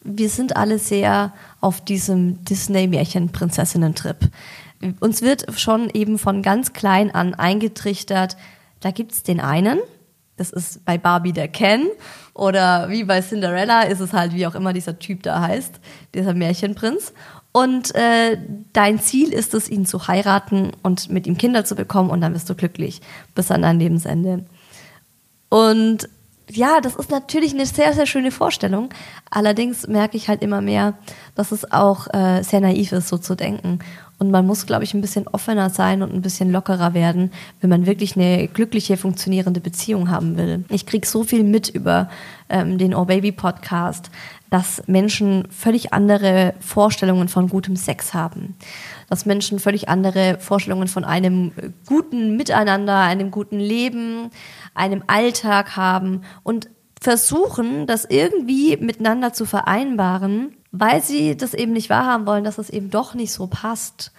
Wir 0.05 0.29
sind 0.29 0.55
alle 0.57 0.79
sehr 0.79 1.33
auf 1.63 1.83
diesem 1.83 2.45
Disney-Märchen-Prinzessinnen-Trip. 2.45 4.19
Uns 5.01 5.23
wird 5.23 5.47
schon 5.59 5.89
eben 5.89 6.19
von 6.19 6.43
ganz 6.43 6.75
klein 6.75 7.11
an 7.11 7.33
eingetrichtert, 7.33 8.37
da 8.81 8.91
gibt's 8.91 9.23
den 9.23 9.41
einen, 9.41 9.79
das 10.37 10.51
ist 10.51 10.85
bei 10.85 10.99
Barbie 10.99 11.33
der 11.33 11.49
Ken 11.49 11.89
oder 12.33 12.89
wie 12.89 13.05
bei 13.05 13.21
Cinderella 13.21 13.83
ist 13.83 14.01
es 14.01 14.13
halt 14.13 14.33
wie 14.35 14.47
auch 14.47 14.55
immer 14.55 14.73
dieser 14.73 14.99
Typ 14.99 15.23
da 15.25 15.41
heißt, 15.41 15.81
dieser 16.15 16.33
Märchenprinz. 16.33 17.13
Und 17.51 17.95
äh, 17.95 18.39
dein 18.73 19.01
Ziel 19.01 19.33
ist 19.33 19.53
es, 19.55 19.69
ihn 19.69 19.85
zu 19.85 20.07
heiraten 20.07 20.73
und 20.83 21.11
mit 21.11 21.27
ihm 21.27 21.37
Kinder 21.37 21.65
zu 21.65 21.75
bekommen 21.75 22.11
und 22.11 22.21
dann 22.21 22.33
bist 22.33 22.49
du 22.49 22.55
glücklich 22.55 23.01
bis 23.35 23.51
an 23.51 23.63
dein 23.63 23.81
Lebensende. 23.81 24.45
Und 25.49 26.09
ja, 26.51 26.81
das 26.81 26.95
ist 26.95 27.11
natürlich 27.11 27.53
eine 27.53 27.67
sehr, 27.67 27.93
sehr 27.93 28.07
schöne 28.07 28.31
Vorstellung. 28.31 28.91
Allerdings 29.31 29.87
merke 29.87 30.17
ich 30.17 30.29
halt 30.29 30.43
immer 30.43 30.61
mehr, 30.61 30.95
dass 31.35 31.53
es 31.53 31.71
auch 31.73 32.07
äh, 32.15 32.43
sehr 32.43 32.61
naiv 32.61 32.93
ist, 32.93 33.09
so 33.09 33.19
zu 33.19 33.35
denken. 33.35 33.81
Und 34.19 34.33
man 34.33 34.47
muss, 34.47 34.67
glaube 34.67 34.83
ich, 34.83 34.95
ein 34.95 35.01
bisschen 35.01 35.29
offener 35.29 35.71
sein 35.71 36.03
und 36.03 36.13
ein 36.13 36.23
bisschen 36.23 36.51
lockerer 36.51 36.93
werden, 36.93 37.31
wenn 37.61 37.71
man 37.71 37.87
wirklich 37.87 38.17
eine 38.17 38.49
glückliche, 38.49 38.97
funktionierende 38.97 39.61
Beziehung 39.61 40.11
haben 40.11 40.37
will. 40.37 40.65
Ich 40.71 40.87
kriege 40.87 41.07
so 41.07 41.23
viel 41.23 41.45
mit 41.45 41.69
über 41.69 42.09
ähm, 42.49 42.79
den 42.79 42.95
Oh 42.95 43.05
Baby 43.05 43.31
Podcast, 43.31 44.11
dass 44.51 44.83
Menschen 44.89 45.47
völlig 45.51 45.93
andere 45.93 46.55
Vorstellungen 46.59 47.29
von 47.29 47.49
gutem 47.49 47.77
Sex 47.77 48.13
haben. 48.13 48.57
Dass 49.09 49.25
Menschen 49.25 49.61
völlig 49.61 49.89
andere 49.89 50.39
Vorstellungen 50.41 50.89
von 50.89 51.05
einem 51.05 51.53
guten 51.87 52.37
Miteinander, 52.37 53.01
einem 53.01 53.31
guten 53.31 53.61
Leben, 53.61 54.31
einem 54.75 55.05
Alltag 55.07 55.77
haben 55.77 56.23
und 56.43 56.69
versuchen, 57.01 57.87
das 57.87 58.05
irgendwie 58.05 58.77
miteinander 58.79 59.33
zu 59.33 59.45
vereinbaren, 59.45 60.55
weil 60.73 61.03
sie 61.03 61.37
das 61.37 61.55
eben 61.55 61.73
nicht 61.73 61.91
wahrhaben 61.91 62.27
wollen, 62.27 62.45
dass 62.45 62.59
es 62.59 62.71
eben 62.71 62.91
doch 62.91 63.15
nicht 63.15 63.33
so 63.33 63.47
passt. 63.47 64.13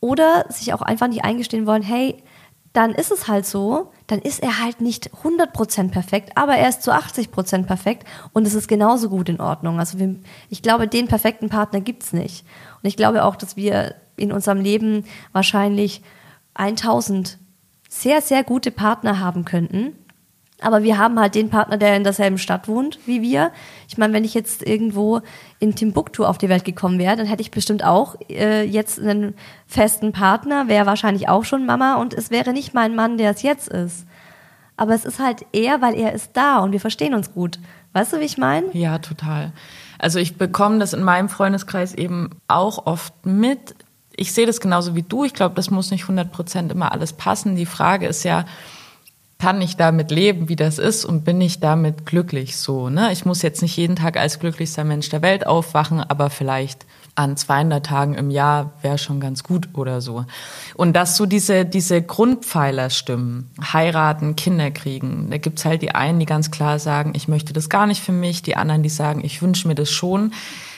Oder 0.00 0.46
sich 0.48 0.72
auch 0.72 0.82
einfach 0.82 1.08
nicht 1.08 1.24
eingestehen 1.24 1.66
wollen, 1.66 1.82
hey, 1.82 2.22
dann 2.72 2.94
ist 2.94 3.10
es 3.10 3.26
halt 3.26 3.46
so, 3.46 3.90
dann 4.06 4.20
ist 4.20 4.42
er 4.42 4.60
halt 4.60 4.80
nicht 4.80 5.10
100% 5.24 5.90
perfekt, 5.90 6.36
aber 6.36 6.54
er 6.54 6.68
ist 6.68 6.82
zu 6.82 6.92
80% 6.92 7.64
perfekt 7.64 8.06
und 8.32 8.46
es 8.46 8.54
ist 8.54 8.68
genauso 8.68 9.08
gut 9.08 9.28
in 9.28 9.40
Ordnung. 9.40 9.80
Also 9.80 9.98
wir, 9.98 10.16
ich 10.48 10.62
glaube, 10.62 10.86
den 10.86 11.08
perfekten 11.08 11.48
Partner 11.48 11.80
gibt's 11.80 12.12
nicht. 12.12 12.44
Und 12.82 12.88
ich 12.88 12.96
glaube 12.96 13.24
auch, 13.24 13.34
dass 13.34 13.56
wir 13.56 13.96
in 14.16 14.32
unserem 14.32 14.60
Leben 14.60 15.04
wahrscheinlich 15.32 16.02
1000 16.54 17.38
sehr, 17.88 18.20
sehr 18.20 18.44
gute 18.44 18.70
Partner 18.70 19.18
haben 19.18 19.44
könnten. 19.44 19.96
Aber 20.60 20.82
wir 20.82 20.98
haben 20.98 21.18
halt 21.18 21.34
den 21.34 21.50
Partner, 21.50 21.76
der 21.76 21.96
in 21.96 22.04
derselben 22.04 22.38
Stadt 22.38 22.68
wohnt 22.68 22.98
wie 23.06 23.22
wir. 23.22 23.50
Ich 23.88 23.98
meine, 23.98 24.12
wenn 24.12 24.24
ich 24.24 24.34
jetzt 24.34 24.66
irgendwo 24.66 25.20
in 25.58 25.74
Timbuktu 25.74 26.24
auf 26.24 26.38
die 26.38 26.48
Welt 26.48 26.64
gekommen 26.64 26.98
wäre, 26.98 27.16
dann 27.16 27.26
hätte 27.26 27.42
ich 27.42 27.50
bestimmt 27.50 27.84
auch 27.84 28.16
äh, 28.28 28.64
jetzt 28.64 29.00
einen 29.00 29.34
festen 29.66 30.12
Partner, 30.12 30.68
wäre 30.68 30.86
wahrscheinlich 30.86 31.28
auch 31.28 31.44
schon 31.44 31.66
Mama 31.66 31.94
und 31.94 32.14
es 32.14 32.30
wäre 32.30 32.52
nicht 32.52 32.74
mein 32.74 32.94
Mann, 32.94 33.18
der 33.18 33.30
es 33.30 33.42
jetzt 33.42 33.68
ist. 33.68 34.06
Aber 34.76 34.94
es 34.94 35.04
ist 35.04 35.18
halt 35.18 35.44
er, 35.52 35.82
weil 35.82 35.94
er 35.94 36.12
ist 36.12 36.30
da 36.34 36.58
und 36.60 36.72
wir 36.72 36.80
verstehen 36.80 37.14
uns 37.14 37.32
gut. 37.32 37.58
Weißt 37.92 38.12
du, 38.12 38.20
wie 38.20 38.24
ich 38.24 38.38
meine? 38.38 38.66
Ja, 38.72 38.98
total. 38.98 39.52
Also 39.98 40.18
ich 40.18 40.36
bekomme 40.36 40.78
das 40.78 40.92
in 40.92 41.02
meinem 41.02 41.28
Freundeskreis 41.28 41.94
eben 41.94 42.30
auch 42.48 42.86
oft 42.86 43.26
mit. 43.26 43.74
Ich 44.16 44.32
sehe 44.32 44.46
das 44.46 44.60
genauso 44.60 44.94
wie 44.94 45.02
du. 45.02 45.24
Ich 45.24 45.34
glaube, 45.34 45.54
das 45.54 45.70
muss 45.70 45.90
nicht 45.90 46.02
100 46.02 46.32
Prozent 46.32 46.72
immer 46.72 46.92
alles 46.92 47.12
passen. 47.12 47.56
Die 47.56 47.66
Frage 47.66 48.06
ist 48.06 48.24
ja, 48.24 48.44
kann 49.40 49.60
ich 49.62 49.76
damit 49.76 50.10
leben, 50.10 50.48
wie 50.48 50.56
das 50.56 50.78
ist 50.78 51.04
und 51.04 51.24
bin 51.24 51.40
ich 51.40 51.60
damit 51.60 52.04
glücklich 52.04 52.58
so. 52.58 52.90
Ne? 52.90 53.10
Ich 53.10 53.24
muss 53.24 53.40
jetzt 53.40 53.62
nicht 53.62 53.76
jeden 53.76 53.96
Tag 53.96 54.18
als 54.18 54.38
glücklichster 54.38 54.84
Mensch 54.84 55.08
der 55.08 55.22
Welt 55.22 55.46
aufwachen, 55.46 56.00
aber 56.00 56.28
vielleicht 56.28 56.84
an 57.14 57.36
200 57.36 57.84
Tagen 57.84 58.14
im 58.14 58.30
Jahr 58.30 58.72
wäre 58.82 58.98
schon 58.98 59.18
ganz 59.18 59.42
gut 59.42 59.70
oder 59.74 60.00
so. 60.00 60.26
Und 60.74 60.94
dass 60.94 61.16
so 61.16 61.24
diese, 61.24 61.64
diese 61.64 62.02
Grundpfeiler 62.02 62.90
stimmen, 62.90 63.50
heiraten, 63.72 64.36
Kinder 64.36 64.70
kriegen, 64.70 65.28
da 65.30 65.38
gibt's 65.38 65.64
halt 65.64 65.80
die 65.82 65.94
einen, 65.94 66.20
die 66.20 66.26
ganz 66.26 66.50
klar 66.50 66.78
sagen, 66.78 67.12
ich 67.14 67.26
möchte 67.26 67.52
das 67.52 67.70
gar 67.70 67.86
nicht 67.86 68.02
für 68.02 68.12
mich, 68.12 68.42
die 68.42 68.56
anderen, 68.56 68.82
die 68.82 68.90
sagen, 68.90 69.24
ich 69.24 69.40
wünsche 69.40 69.68
mir 69.68 69.74
das 69.74 69.90
schon. 69.90 70.32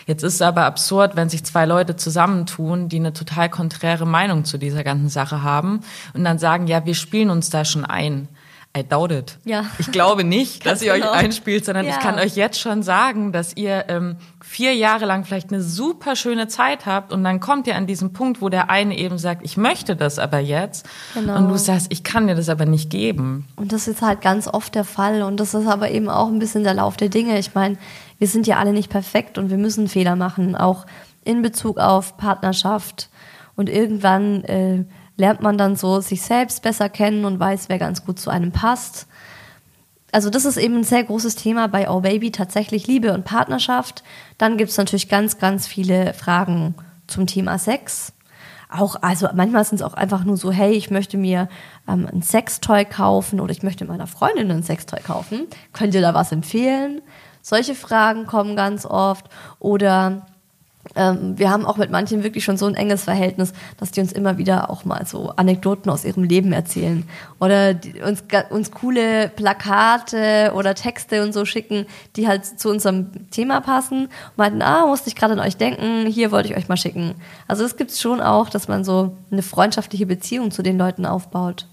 Jetzt 0.07 0.22
ist 0.22 0.35
es 0.35 0.42
aber 0.42 0.64
absurd, 0.64 1.16
wenn 1.16 1.29
sich 1.29 1.44
zwei 1.44 1.64
Leute 1.64 1.96
zusammentun, 1.96 2.88
die 2.88 2.96
eine 2.96 3.12
total 3.12 3.48
konträre 3.48 4.07
Meinung 4.07 4.44
zu 4.44 4.59
dieser 4.59 4.85
ganzen 4.85 5.09
Sache 5.09 5.42
haben 5.42 5.81
und 6.14 6.25
dann 6.25 6.38
sagen, 6.38 6.66
ja, 6.66 6.87
wir 6.87 6.94
spielen 6.94 7.31
uns 7.31 7.51
da 7.51 7.64
schon 7.64 7.85
ein. 7.85 8.29
I 8.76 8.82
doubt 8.82 9.12
it. 9.12 9.38
Ja. 9.44 9.66
Ich 9.78 9.92
glaube 9.92 10.24
nicht, 10.24 10.64
dass 10.66 10.80
ihr 10.80 10.94
genau. 10.94 11.11
euch 11.11 11.18
einspielt, 11.18 11.64
sondern 11.64 11.85
Ja. 11.85 11.92
ich 11.92 11.98
kann 11.98 12.18
euch 12.18 12.37
jetzt 12.37 12.58
schon 12.58 12.82
sagen, 12.82 13.30
dass 13.30 13.54
ihr 13.54 13.85
ähm, 13.88 14.16
vier 14.42 14.74
Jahre 14.74 15.04
lang 15.04 15.24
vielleicht 15.26 15.52
eine 15.52 15.61
super 15.62 16.16
schöne 16.16 16.48
Zeit 16.48 16.87
habt 16.87 17.12
und 17.12 17.22
dann 17.22 17.38
kommt 17.38 17.66
ihr 17.66 17.76
an 17.76 17.87
diesen 17.87 18.14
Punkt, 18.14 18.40
wo 18.40 18.48
der 18.48 18.70
eine 18.70 18.96
eben 18.96 19.18
sagt, 19.18 19.42
ich 19.44 19.58
möchte 19.58 19.94
das 19.94 20.18
aber 20.18 20.38
jetzt 20.38 20.87
Genau. 21.12 21.37
und 21.37 21.48
du 21.50 21.58
sagst, 21.58 21.88
ich 21.90 22.02
kann 22.02 22.26
dir 22.28 22.35
das 22.35 22.48
aber 22.48 22.64
nicht 22.64 22.88
geben. 22.88 23.46
Und 23.56 23.72
das 23.72 23.88
ist 23.88 24.00
halt 24.00 24.22
ganz 24.22 24.48
oft 24.48 24.74
der 24.74 24.85
Fall. 24.85 25.22
Und 25.22 25.38
das 25.38 25.52
ist 25.52 25.66
aber 25.66 25.90
eben 25.90 26.08
auch 26.08 26.28
ein 26.28 26.38
bisschen 26.38 26.64
der 26.64 26.74
Lauf 26.74 26.96
der 26.96 27.11
Dinge. 27.11 27.38
Ich 27.38 27.54
meine, 27.54 27.76
wir 28.18 28.26
sind 28.28 28.46
ja 28.46 28.56
alle 28.56 28.72
nicht 28.72 28.88
perfekt 28.88 29.37
und 29.37 29.50
wir 29.50 29.58
müssen 29.58 29.87
Fehler 29.87 30.16
machen, 30.16 30.56
auch 30.56 30.87
in 31.24 31.42
Bezug 31.42 31.76
auf 31.78 32.16
Partnerschaft. 32.16 33.11
Und 33.54 33.68
irgendwann 33.68 34.44
äh, 34.44 34.85
lernt 35.22 35.40
man 35.40 35.56
dann 35.56 35.76
so 35.76 36.00
sich 36.00 36.20
selbst 36.20 36.62
besser 36.62 36.88
kennen 36.88 37.24
und 37.24 37.38
weiß, 37.38 37.68
wer 37.68 37.78
ganz 37.78 38.04
gut 38.04 38.18
zu 38.18 38.28
einem 38.28 38.50
passt. 38.50 39.06
Also 40.11 40.30
das 40.30 40.44
ist 40.44 40.56
eben 40.56 40.78
ein 40.78 40.85
sehr 40.85 41.04
großes 41.04 41.37
Thema 41.37 41.68
bei 41.68 41.88
Oh 41.88 42.00
Baby, 42.00 42.32
tatsächlich 42.32 42.88
Liebe 42.88 43.14
und 43.14 43.24
Partnerschaft. 43.24 44.02
Dann 44.37 44.56
gibt 44.56 44.72
es 44.72 44.76
natürlich 44.76 45.08
ganz, 45.08 45.38
ganz 45.38 45.68
viele 45.68 46.12
Fragen 46.12 46.74
zum 47.06 47.28
Thema 47.28 47.56
Sex. 47.58 48.14
Auch, 48.68 48.96
also 49.00 49.28
manchmal 49.32 49.64
sind 49.64 49.76
es 49.76 49.82
auch 49.82 49.94
einfach 49.94 50.24
nur 50.24 50.37
so, 50.37 50.50
hey, 50.50 50.72
ich 50.72 50.90
möchte 50.90 51.16
mir 51.16 51.48
ähm, 51.87 52.08
ein 52.12 52.22
Sextoy 52.22 52.85
kaufen 52.85 53.38
oder 53.38 53.52
ich 53.52 53.62
möchte 53.62 53.85
meiner 53.85 54.08
Freundin 54.08 54.50
ein 54.50 54.64
Sextoy 54.64 55.00
kaufen. 55.00 55.46
Könnt 55.72 55.94
ihr 55.94 56.00
da 56.00 56.14
was 56.14 56.32
empfehlen? 56.32 57.00
Solche 57.42 57.76
Fragen 57.76 58.26
kommen 58.26 58.56
ganz 58.56 58.85
oft. 58.87 59.26
Oder 59.61 60.26
ähm, 60.97 61.38
wir 61.38 61.51
haben 61.51 61.64
auch 61.64 61.77
mit 61.77 61.90
manchen 61.90 62.25
wirklich 62.25 62.45
schon 62.45 62.57
so 62.57 62.66
ein 62.66 62.75
enges 62.75 63.05
Verhältnis, 63.05 63.53
dass 63.79 63.92
die 63.92 64.01
uns 64.01 64.12
immer 64.12 64.37
wieder 64.37 64.68
auch 64.68 64.85
mal 64.85 65.07
so 65.07 65.31
Anekdoten 65.37 65.90
aus 65.90 66.05
ihrem 66.05 66.25
Leben 66.25 66.53
erzählen 66.53 67.05
oder 67.38 67.75
uns, 68.05 68.25
uns 68.51 68.71
coole 68.73 69.29
Plakate 69.29 70.53
oder 70.55 70.75
Texte 70.75 71.23
und 71.23 71.33
so 71.33 71.45
schicken, 71.45 71.87
die 72.16 72.27
halt 72.27 72.45
zu 72.45 72.68
unserem 72.68 73.31
Thema 73.31 73.61
passen. 73.61 74.07
Und 74.07 74.38
meinten, 74.38 74.62
ah, 74.62 74.87
musste 74.87 75.09
ich 75.09 75.14
gerade 75.14 75.35
an 75.35 75.40
euch 75.40 75.57
denken, 75.57 76.07
hier 76.07 76.33
wollte 76.33 76.49
ich 76.49 76.57
euch 76.57 76.68
mal 76.68 76.77
schicken. 76.77 77.14
Also 77.47 77.64
es 77.64 77.77
gibt 77.77 77.92
schon 77.92 78.21
auch, 78.21 78.51
dass 78.51 78.66
man 78.66 78.85
so 78.85 79.16
eine 79.31 79.42
freundschaftliche 79.42 80.07
Beziehung 80.07 80.51
zu 80.51 80.62
den 80.62 80.79
Leuten 80.79 81.07
aufbaut. 81.07 81.66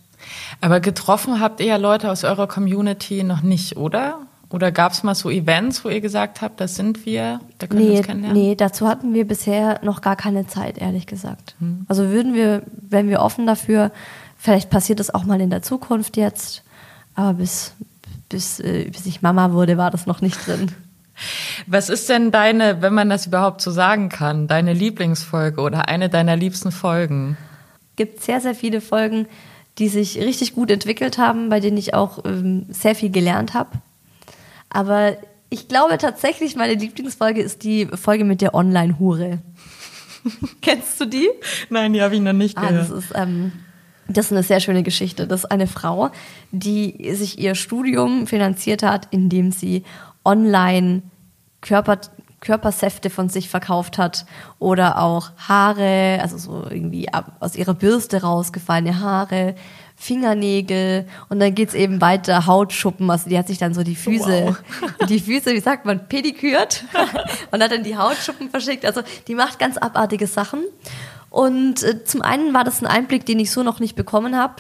Aber 0.62 0.80
getroffen 0.80 1.40
habt 1.40 1.62
ihr 1.62 1.68
ja 1.68 1.78
Leute 1.78 2.12
aus 2.12 2.24
eurer 2.24 2.48
Community 2.48 3.24
noch 3.24 3.42
nicht, 3.42 3.78
oder? 3.78 4.20
Oder 4.52 4.72
gab 4.72 4.94
es 4.94 5.04
mal 5.04 5.14
so 5.14 5.30
Events, 5.30 5.86
wo 5.86 5.90
ihr 5.90 6.02
gesagt 6.02 6.42
habt, 6.42 6.60
das 6.60 6.76
sind 6.76 7.06
wir, 7.06 7.40
da 7.60 7.68
können 7.68 7.84
nee, 7.84 7.90
wir 7.92 7.98
uns 7.98 8.08
kennenlernen? 8.08 8.42
Nee, 8.42 8.56
dazu 8.56 8.88
hatten 8.88 9.14
wir 9.14 9.28
bisher 9.28 9.80
noch 9.84 10.02
gar 10.02 10.16
keine 10.16 10.48
Zeit, 10.48 10.80
ehrlich 10.80 11.06
gesagt. 11.06 11.56
Hm. 11.60 11.86
Also 11.88 12.10
würden 12.10 12.34
wir, 12.34 12.64
wären 12.72 13.10
wir 13.10 13.22
offen 13.22 13.46
dafür, 13.46 13.92
vielleicht 14.38 14.72
passiert 14.72 15.00
das 15.00 15.14
auch 15.14 15.24
mal 15.24 15.40
in 15.40 15.52
der 15.52 15.62
Zukunft 15.62 16.18
jetzt, 16.18 16.64
aber 17.14 17.34
bis, 17.36 17.74
bis, 18.28 18.60
äh, 18.60 18.90
bis 18.92 19.06
ich 19.06 19.22
Mama 19.22 19.54
wurde, 19.54 19.78
war 19.78 19.92
das 19.92 20.08
noch 20.08 20.22
nicht 20.22 20.48
drin. 20.48 20.72
Was 21.68 21.90
ist 21.90 22.10
denn 22.10 22.32
deine, 22.32 22.82
wenn 22.82 22.94
man 22.94 23.10
das 23.10 23.28
überhaupt 23.28 23.62
so 23.62 23.70
sagen 23.70 24.10
kann, 24.10 24.48
deine 24.48 24.74
Lieblingsfolge 24.74 25.62
oder 25.62 25.90
eine 25.90 26.10
deiner 26.10 26.36
liebsten 26.36 26.72
Folgen? 26.72 27.38
Gibt 27.98 28.24
sehr, 28.24 28.42
sehr 28.42 28.56
viele 28.56 28.82
Folgen, 28.82 29.28
die 29.78 29.90
sich 29.90 30.18
richtig 30.18 30.56
gut 30.56 30.72
entwickelt 30.72 31.18
haben, 31.18 31.50
bei 31.50 31.60
denen 31.60 31.78
ich 31.78 31.94
auch 31.94 32.24
ähm, 32.26 32.66
sehr 32.70 32.96
viel 32.96 33.12
gelernt 33.12 33.54
habe 33.54 33.70
aber 34.70 35.18
ich 35.50 35.68
glaube 35.68 35.98
tatsächlich, 35.98 36.56
meine 36.56 36.76
Lieblingsfolge 36.76 37.42
ist 37.42 37.64
die 37.64 37.88
Folge 37.88 38.24
mit 38.24 38.42
der 38.42 38.54
Online-Hure. 38.54 39.40
Kennst 40.62 41.00
du 41.02 41.06
die? 41.06 41.30
Nein, 41.70 41.94
die 41.94 42.02
habe 42.02 42.16
ich 42.16 42.22
noch 42.22 42.34
nicht 42.34 42.56
gehört. 42.56 42.74
Ah, 42.74 42.78
das 42.78 42.90
ist, 42.92 43.12
ähm, 43.16 43.52
das 44.08 44.28
ist 44.28 44.32
eine 44.32 44.44
sehr 44.44 44.60
schöne 44.60 44.84
Geschichte. 44.84 45.28
Das 45.28 45.44
ist 45.44 45.52
eine 45.52 45.68
Frau, 45.68 46.12
die 46.52 47.14
sich 47.14 47.40
ihr 47.40 47.56
Studium 47.56 48.28
finanziert 48.28 48.84
hat, 48.84 49.08
indem 49.12 49.52
sie 49.52 49.84
online 50.24 51.02
Körper, 51.62 52.00
Körpersäfte 52.40 53.10
von 53.10 53.30
sich 53.30 53.50
verkauft 53.50 53.98
hat 53.98 54.26
oder 54.60 55.02
auch 55.02 55.32
Haare, 55.38 56.20
also 56.22 56.38
so 56.38 56.66
irgendwie 56.70 57.08
aus 57.40 57.56
ihrer 57.56 57.74
Bürste 57.74 58.22
rausgefallene 58.22 59.00
Haare, 59.00 59.56
Fingernägel 59.96 61.06
und 61.28 61.40
dann 61.40 61.54
geht's 61.54 61.74
eben 61.74 62.00
weiter 62.00 62.46
Hautschuppen. 62.46 63.10
Also 63.10 63.30
die 63.30 63.38
hat 63.38 63.48
sich 63.48 63.58
dann 63.58 63.74
so 63.74 63.84
die 63.84 63.98
Füße, 63.98 64.56
wow. 64.80 65.08
die 65.10 65.20
Füße, 65.20 65.54
wie 65.54 65.60
sagt 65.60 65.86
man, 65.86 66.08
pedikürt 66.08 66.86
und 67.52 67.62
hat 67.62 67.72
dann 67.72 67.84
die 67.84 67.98
Hautschuppen 67.98 68.50
verschickt. 68.50 68.86
Also 68.86 69.02
die 69.28 69.36
macht 69.36 69.60
ganz 69.60 69.78
abartige 69.78 70.28
Sachen. 70.28 70.64
Und 71.30 71.84
äh, 71.84 72.04
zum 72.06 72.22
einen 72.22 72.54
war 72.54 72.64
das 72.64 72.82
ein 72.82 72.88
Einblick, 72.88 73.26
den 73.26 73.40
ich 73.40 73.52
so 73.52 73.62
noch 73.62 73.80
nicht 73.82 73.96
bekommen 73.96 74.38
habe 74.38 74.56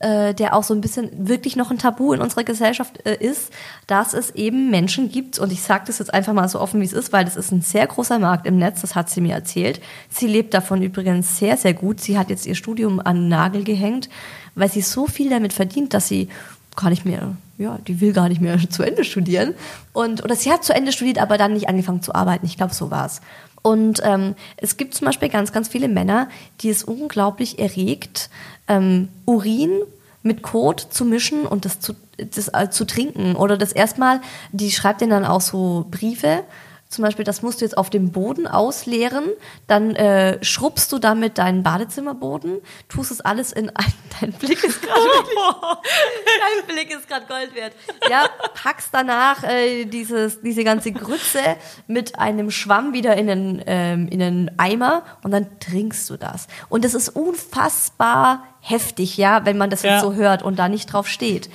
äh, 0.00 0.34
der 0.34 0.54
auch 0.54 0.62
so 0.62 0.74
ein 0.74 0.80
bisschen 0.80 1.10
wirklich 1.28 1.56
noch 1.56 1.70
ein 1.70 1.78
Tabu 1.78 2.12
in 2.12 2.20
unserer 2.20 2.44
Gesellschaft 2.44 3.04
äh, 3.04 3.16
ist, 3.16 3.52
dass 3.86 4.14
es 4.14 4.30
eben 4.30 4.70
Menschen 4.70 5.10
gibt, 5.10 5.38
und 5.38 5.52
ich 5.52 5.62
sage 5.62 5.84
das 5.86 5.98
jetzt 5.98 6.14
einfach 6.14 6.32
mal 6.32 6.48
so 6.48 6.60
offen, 6.60 6.80
wie 6.80 6.84
es 6.84 6.92
ist, 6.92 7.12
weil 7.12 7.24
das 7.24 7.36
ist 7.36 7.50
ein 7.50 7.62
sehr 7.62 7.86
großer 7.86 8.18
Markt 8.18 8.46
im 8.46 8.58
Netz, 8.58 8.80
das 8.80 8.94
hat 8.94 9.10
sie 9.10 9.20
mir 9.20 9.34
erzählt. 9.34 9.80
Sie 10.08 10.26
lebt 10.26 10.54
davon 10.54 10.82
übrigens 10.82 11.38
sehr, 11.38 11.56
sehr 11.56 11.74
gut. 11.74 12.00
Sie 12.00 12.18
hat 12.18 12.30
jetzt 12.30 12.46
ihr 12.46 12.54
Studium 12.54 13.00
an 13.00 13.16
den 13.16 13.28
Nagel 13.28 13.64
gehängt, 13.64 14.08
weil 14.54 14.70
sie 14.70 14.82
so 14.82 15.06
viel 15.06 15.30
damit 15.30 15.52
verdient, 15.52 15.94
dass 15.94 16.08
sie 16.08 16.28
gar 16.76 16.90
nicht 16.90 17.04
mehr, 17.04 17.34
ja, 17.58 17.78
die 17.86 18.00
will 18.00 18.12
gar 18.12 18.28
nicht 18.28 18.40
mehr 18.40 18.58
zu 18.70 18.82
Ende 18.82 19.04
studieren. 19.04 19.54
Und, 19.92 20.22
oder 20.22 20.36
sie 20.36 20.52
hat 20.52 20.64
zu 20.64 20.74
Ende 20.74 20.92
studiert, 20.92 21.18
aber 21.18 21.38
dann 21.38 21.54
nicht 21.54 21.68
angefangen 21.68 22.02
zu 22.02 22.14
arbeiten. 22.14 22.46
Ich 22.46 22.56
glaube, 22.56 22.74
so 22.74 22.90
war's. 22.90 23.20
Und 23.62 24.00
ähm, 24.04 24.34
es 24.56 24.76
gibt 24.76 24.94
zum 24.94 25.06
Beispiel 25.06 25.28
ganz, 25.28 25.52
ganz 25.52 25.68
viele 25.68 25.88
Männer, 25.88 26.28
die 26.60 26.70
es 26.70 26.84
unglaublich 26.84 27.58
erregt, 27.58 28.30
ähm, 28.68 29.08
Urin 29.26 29.80
mit 30.22 30.42
Kot 30.42 30.80
zu 30.80 31.04
mischen 31.04 31.46
und 31.46 31.64
das 31.64 31.80
zu, 31.80 31.94
das, 32.16 32.48
äh, 32.48 32.70
zu 32.70 32.84
trinken. 32.84 33.36
Oder 33.36 33.56
das 33.56 33.72
erstmal, 33.72 34.20
die 34.52 34.70
schreibt 34.70 35.00
denen 35.00 35.10
dann 35.10 35.24
auch 35.24 35.40
so 35.40 35.86
Briefe 35.90 36.44
zum 36.88 37.04
Beispiel, 37.04 37.24
das 37.24 37.42
musst 37.42 37.60
du 37.60 37.66
jetzt 37.66 37.76
auf 37.76 37.90
dem 37.90 38.12
Boden 38.12 38.46
ausleeren, 38.46 39.24
dann 39.66 39.94
äh, 39.94 40.42
schrubbst 40.42 40.90
du 40.90 40.98
damit 40.98 41.36
deinen 41.36 41.62
Badezimmerboden, 41.62 42.60
tust 42.88 43.10
es 43.10 43.20
alles 43.20 43.52
in 43.52 43.68
ein, 43.70 43.92
dein 44.20 44.32
Blick 44.32 44.64
ist 44.64 44.80
gerade 44.80 45.00
dein 45.76 46.74
Blick 46.74 46.90
ist 46.90 47.06
gerade 47.06 47.26
Gold 47.26 47.54
wert. 47.54 47.74
Ja, 48.08 48.26
packst 48.54 48.88
danach 48.92 49.44
äh, 49.44 49.84
dieses 49.84 50.40
diese 50.40 50.64
ganze 50.64 50.92
Grütze 50.92 51.40
mit 51.86 52.18
einem 52.18 52.50
Schwamm 52.50 52.94
wieder 52.94 53.16
in 53.16 53.28
einen 53.28 53.62
ähm, 53.66 54.08
in 54.08 54.22
einen 54.22 54.50
Eimer 54.58 55.02
und 55.22 55.32
dann 55.32 55.60
trinkst 55.60 56.08
du 56.08 56.16
das. 56.16 56.46
Und 56.70 56.84
das 56.84 56.94
ist 56.94 57.10
unfassbar 57.10 58.44
heftig, 58.60 59.18
ja, 59.18 59.44
wenn 59.44 59.58
man 59.58 59.68
das 59.68 59.82
ja. 59.82 59.92
jetzt 59.92 60.02
so 60.02 60.14
hört 60.14 60.42
und 60.42 60.58
da 60.58 60.68
nicht 60.68 60.92
drauf 60.92 61.06
steht. 61.06 61.50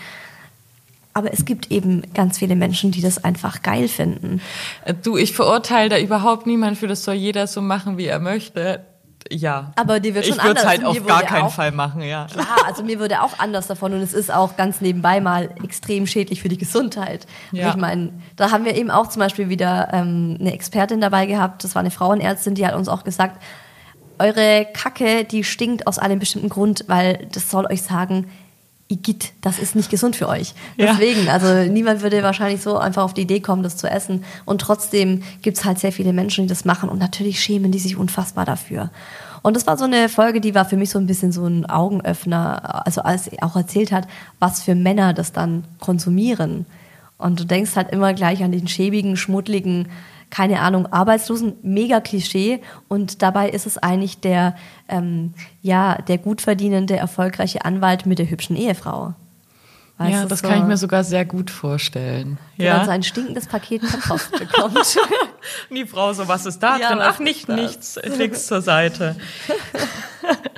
Aber 1.14 1.32
es 1.32 1.46
gibt 1.46 1.72
eben 1.72 2.02
ganz 2.14 2.40
viele 2.40 2.56
Menschen, 2.56 2.92
die 2.92 3.02
das 3.02 3.24
einfach 3.24 3.62
geil 3.62 3.88
finden. 3.88 4.42
Du, 5.04 5.16
ich 5.18 5.34
verurteile 5.34 5.90
da 5.90 6.00
überhaupt 6.00 6.48
niemand 6.48 6.78
für, 6.78 6.88
das 6.88 7.04
soll 7.04 7.16
jeder 7.16 7.46
so 7.46 7.62
machen, 7.62 7.98
wie 7.98 8.06
er 8.06 8.20
möchte. 8.20 8.84
Ja. 9.32 9.72
Aber 9.76 10.00
die 10.00 10.16
wird 10.16 10.26
schon 10.26 10.36
ich 10.36 10.42
anders. 10.42 10.64
Ich 10.64 10.82
würde 10.82 10.86
halt 10.86 11.02
auf 11.02 11.08
gar 11.08 11.24
keinen 11.24 11.44
auch, 11.44 11.52
Fall 11.52 11.72
machen, 11.72 12.02
ja. 12.02 12.28
Klar, 12.32 12.66
also 12.66 12.84
mir 12.84 13.00
würde 13.00 13.22
auch 13.22 13.40
anders 13.40 13.68
davon 13.68 13.94
und 13.94 14.02
es 14.02 14.14
ist 14.14 14.34
auch 14.34 14.58
ganz 14.58 14.82
nebenbei 14.82 15.22
mal 15.22 15.50
extrem 15.64 16.08
schädlich 16.08 16.42
für 16.42 16.50
die 16.50 16.58
Gesundheit. 16.58 17.26
Ja. 17.52 17.70
Ich 17.70 17.76
meine, 17.76 18.12
da 18.36 18.52
haben 18.52 18.66
wir 18.66 18.76
eben 18.76 18.92
auch 18.92 19.08
zum 19.08 19.22
Beispiel 19.22 19.50
wieder 19.50 19.90
ähm, 19.94 20.38
eine 20.40 20.54
Expertin 20.54 21.02
dabei 21.02 21.26
gehabt, 21.26 21.64
das 21.64 21.76
war 21.76 21.80
eine 21.80 21.92
Frauenärztin, 21.92 22.56
die 22.56 22.66
hat 22.66 22.76
uns 22.76 22.90
auch 22.90 23.04
gesagt, 23.04 23.42
eure 24.20 24.68
Kacke, 24.74 25.26
die 25.26 25.44
stinkt 25.44 25.88
aus 25.88 26.00
einem 26.00 26.20
bestimmten 26.20 26.50
Grund, 26.50 26.86
weil 26.88 27.28
das 27.32 27.50
soll 27.50 27.66
euch 27.66 27.82
sagen, 27.82 28.30
Igitt, 28.94 29.34
das 29.42 29.58
ist 29.58 29.76
nicht 29.76 29.90
gesund 29.90 30.16
für 30.16 30.28
euch. 30.28 30.54
Deswegen, 30.78 31.26
ja. 31.26 31.34
also 31.34 31.72
niemand 31.72 32.02
würde 32.02 32.22
wahrscheinlich 32.22 32.62
so 32.62 32.78
einfach 32.78 33.04
auf 33.04 33.14
die 33.14 33.22
Idee 33.22 33.40
kommen, 33.40 33.64
das 33.64 33.76
zu 33.76 33.90
essen. 33.90 34.24
Und 34.46 34.62
trotzdem 34.62 35.24
gibt 35.42 35.58
es 35.58 35.66
halt 35.66 35.80
sehr 35.80 35.92
viele 35.92 36.14
Menschen, 36.14 36.46
die 36.46 36.50
das 36.50 36.64
machen. 36.64 36.90
Und 36.90 37.00
natürlich 37.00 37.40
schämen 37.40 37.72
die 37.72 37.80
sich 37.80 37.98
unfassbar 37.98 38.46
dafür. 38.46 38.92
Und 39.42 39.56
das 39.56 39.68
war 39.68 39.78
so 39.78 39.86
eine 39.86 40.10
Folge, 40.10 40.40
die 40.40 40.56
war 40.56 40.66
für 40.66 40.78
mich 40.78 40.92
so 40.92 41.00
ein 41.00 41.08
bisschen 41.08 41.32
so 41.32 41.46
ein 41.46 41.66
Augenöffner, 41.66 42.86
also 42.86 43.02
als 43.02 43.26
sie 43.26 43.42
auch 43.42 43.56
erzählt 43.56 43.92
hat, 43.92 44.08
was 44.40 44.62
für 44.62 44.76
Männer 44.76 45.14
das 45.14 45.34
dann 45.34 45.64
konsumieren. 45.80 46.66
Und 47.18 47.40
du 47.40 47.46
denkst 47.46 47.76
halt 47.76 47.92
immer 47.92 48.14
gleich 48.14 48.44
an 48.44 48.52
den 48.52 48.68
schäbigen, 48.68 49.18
schmuddligen 49.18 49.88
keine 50.34 50.62
Ahnung, 50.62 50.88
Arbeitslosen, 50.92 51.58
mega 51.62 52.00
Klischee. 52.00 52.60
Und 52.88 53.22
dabei 53.22 53.50
ist 53.50 53.68
es 53.68 53.78
eigentlich 53.78 54.20
der, 54.20 54.56
ähm, 54.90 55.36
ja, 55.62 56.02
der 56.08 56.18
gut 56.18 56.42
verdienende, 56.42 56.98
erfolgreiche 56.98 57.66
Anwalt 57.66 58.08
mit 58.08 58.18
der 58.18 58.28
hübschen 58.28 58.56
Ehefrau. 58.56 59.14
Weißt 60.00 60.12
ja, 60.12 60.26
das 60.26 60.40
so, 60.40 60.48
kann 60.48 60.58
ich 60.58 60.64
mir 60.64 60.78
sogar 60.78 61.04
sehr 61.04 61.24
gut 61.24 61.52
vorstellen. 61.52 62.40
Ja. 62.58 62.78
dann 62.78 62.86
so 62.86 62.92
ein 62.92 63.04
stinkendes 63.04 63.46
Paket 63.46 63.84
Post 64.08 64.32
bekommt. 64.32 64.76
Und 64.76 64.98
die 65.70 65.86
Frau 65.86 66.12
so, 66.14 66.28
was 66.28 66.48
ist 66.48 66.58
da 66.64 66.78
ja, 66.78 66.90
drin? 66.90 67.00
Ach, 67.04 67.20
nicht, 67.20 67.48
das? 67.48 67.56
nichts, 67.56 68.00
fix 68.18 68.48
zur 68.48 68.64
Seite. 68.64 69.16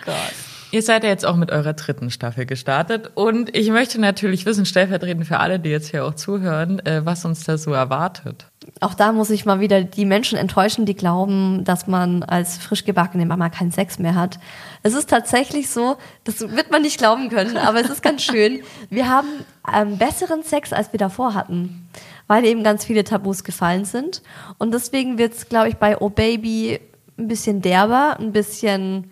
Gott. 0.06 0.16
Ihr 0.72 0.82
seid 0.82 1.04
ja 1.04 1.10
jetzt 1.10 1.26
auch 1.26 1.36
mit 1.36 1.52
eurer 1.52 1.74
dritten 1.74 2.12
Staffel 2.12 2.46
gestartet 2.46 3.12
und 3.14 3.56
ich 3.56 3.70
möchte 3.70 4.00
natürlich 4.00 4.46
wissen, 4.46 4.66
stellvertretend 4.66 5.26
für 5.26 5.40
alle, 5.40 5.60
die 5.60 5.70
jetzt 5.70 5.92
hier 5.92 6.06
auch 6.06 6.16
zuhören, 6.16 6.80
äh, 6.86 7.06
was 7.06 7.24
uns 7.24 7.44
da 7.44 7.58
so 7.58 7.72
erwartet. 7.72 8.48
Auch 8.82 8.94
da 8.94 9.14
muss 9.14 9.30
ich 9.30 9.46
mal 9.46 9.62
wieder 9.62 9.84
die 9.84 10.04
Menschen 10.04 10.38
enttäuschen, 10.38 10.86
die 10.86 10.96
glauben, 10.96 11.64
dass 11.64 11.88
man 11.88 12.24
als 12.24 12.58
frisch 12.58 12.84
gebackene 12.84 13.26
Mama 13.26 13.50
keinen 13.50 13.72
Sex 13.72 14.00
mehr 14.00 14.16
hat. 14.16 14.38
Es 14.84 14.94
ist 14.94 15.10
tatsächlich 15.10 15.70
so, 15.70 15.96
das 16.26 16.42
wird 16.42 16.72
man 16.72 16.82
nicht 16.82 16.98
glauben 16.98 17.30
können, 17.30 17.56
aber 17.58 17.80
es 17.80 17.90
ist 17.90 18.04
ganz 18.04 18.22
schön. 18.22 18.64
Wir 18.90 19.10
haben 19.10 19.30
ähm, 19.74 19.98
besseren 19.98 20.44
Sex, 20.44 20.74
als 20.74 20.92
wir 20.92 20.98
davor 20.98 21.34
hatten, 21.34 21.88
weil 22.28 22.44
eben 22.44 22.64
ganz 22.64 22.84
viele 22.84 23.06
Tabus 23.06 23.46
gefallen 23.46 23.86
sind. 23.86 24.22
Und 24.58 24.74
deswegen 24.74 25.18
wird 25.18 25.34
es, 25.34 25.48
glaube 25.48 25.70
ich, 25.70 25.78
bei 25.78 25.98
Oh 26.02 26.10
Baby 26.10 26.80
ein 27.18 27.30
bisschen 27.30 27.62
derber, 27.62 28.18
ein 28.20 28.34
bisschen 28.34 29.10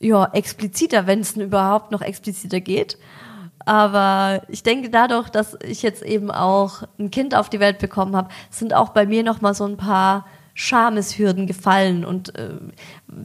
ja, 0.00 0.28
expliziter, 0.34 1.06
wenn 1.06 1.20
es 1.20 1.34
überhaupt 1.36 1.92
noch 1.92 2.02
expliziter 2.02 2.60
geht. 2.60 2.98
Aber 3.64 4.42
ich 4.48 4.62
denke, 4.62 4.90
dadurch, 4.90 5.28
dass 5.28 5.56
ich 5.64 5.82
jetzt 5.82 6.02
eben 6.02 6.30
auch 6.30 6.82
ein 6.98 7.10
Kind 7.10 7.34
auf 7.34 7.48
die 7.48 7.60
Welt 7.60 7.78
bekommen 7.78 8.16
habe, 8.16 8.28
sind 8.50 8.74
auch 8.74 8.90
bei 8.90 9.06
mir 9.06 9.22
noch 9.22 9.40
mal 9.40 9.54
so 9.54 9.64
ein 9.64 9.76
paar 9.76 10.26
Schameshürden 10.54 11.46
gefallen. 11.46 12.04
Und 12.04 12.36
äh, 12.36 12.54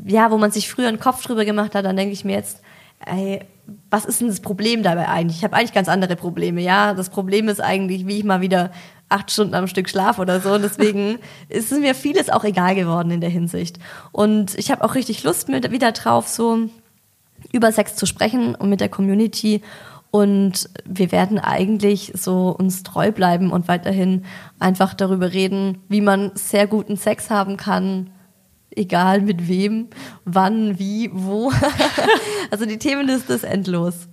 ja, 0.06 0.32
wo 0.32 0.38
man 0.38 0.52
sich 0.52 0.70
früher 0.70 0.88
einen 0.88 1.00
Kopf 1.00 1.24
drüber 1.24 1.46
gemacht 1.46 1.76
hat, 1.76 1.86
dann 1.86 1.98
denke 1.98 2.14
ich 2.14 2.24
mir 2.24 2.36
jetzt, 2.36 2.62
ey, 3.06 3.42
was 3.90 4.06
ist 4.06 4.22
denn 4.22 4.28
das 4.28 4.40
Problem 4.40 4.84
dabei 4.84 5.08
eigentlich? 5.08 5.38
Ich 5.38 5.44
habe 5.44 5.56
eigentlich 5.56 5.74
ganz 5.74 5.90
andere 5.90 6.16
Probleme, 6.16 6.62
ja. 6.62 6.94
Das 6.94 7.10
Problem 7.10 7.50
ist 7.50 7.62
eigentlich, 7.62 8.08
wie 8.08 8.20
ich 8.20 8.24
mal 8.24 8.42
wieder 8.42 8.72
acht 9.10 9.32
Stunden 9.32 9.56
am 9.56 9.68
Stück 9.68 9.90
schlaf 9.90 10.20
oder 10.20 10.40
so. 10.40 10.54
Und 10.54 10.62
deswegen 10.62 11.20
ist 11.50 11.72
mir 11.72 11.96
vieles 11.96 12.30
auch 12.30 12.44
egal 12.44 12.76
geworden 12.76 13.12
in 13.12 13.22
der 13.22 13.30
Hinsicht. 13.30 13.80
Und 14.12 14.58
ich 14.58 14.72
habe 14.72 14.84
auch 14.84 14.96
richtig 14.96 15.24
Lust 15.24 15.50
mit, 15.50 15.72
wieder 15.72 15.92
drauf, 15.92 16.28
so 16.28 16.70
über 17.52 17.72
Sex 17.72 17.96
zu 17.96 18.06
sprechen 18.06 18.56
und 18.56 18.70
mit 18.70 18.82
der 18.82 18.90
Community. 18.90 19.62
Und 20.10 20.70
wir 20.86 21.12
werden 21.12 21.38
eigentlich 21.38 22.14
so 22.16 22.50
uns 22.50 22.84
treu 22.84 23.12
bleiben 23.12 23.52
und 23.52 23.68
weiterhin 23.68 24.24
einfach 24.60 24.94
darüber 24.94 25.34
reden, 25.34 25.80
wie 25.90 26.02
man 26.02 26.32
sehr 26.36 26.66
guten 26.66 26.96
Sex 26.96 27.30
haben 27.30 27.58
kann, 27.58 28.10
egal 28.76 29.22
mit 29.22 29.48
wem, 29.48 29.88
wann, 30.24 30.80
wie, 30.80 31.10
wo. 31.14 31.52
also 32.52 32.66
die 32.66 32.78
Themenliste 32.78 33.34
ist 33.34 33.44
endlos. 33.44 34.08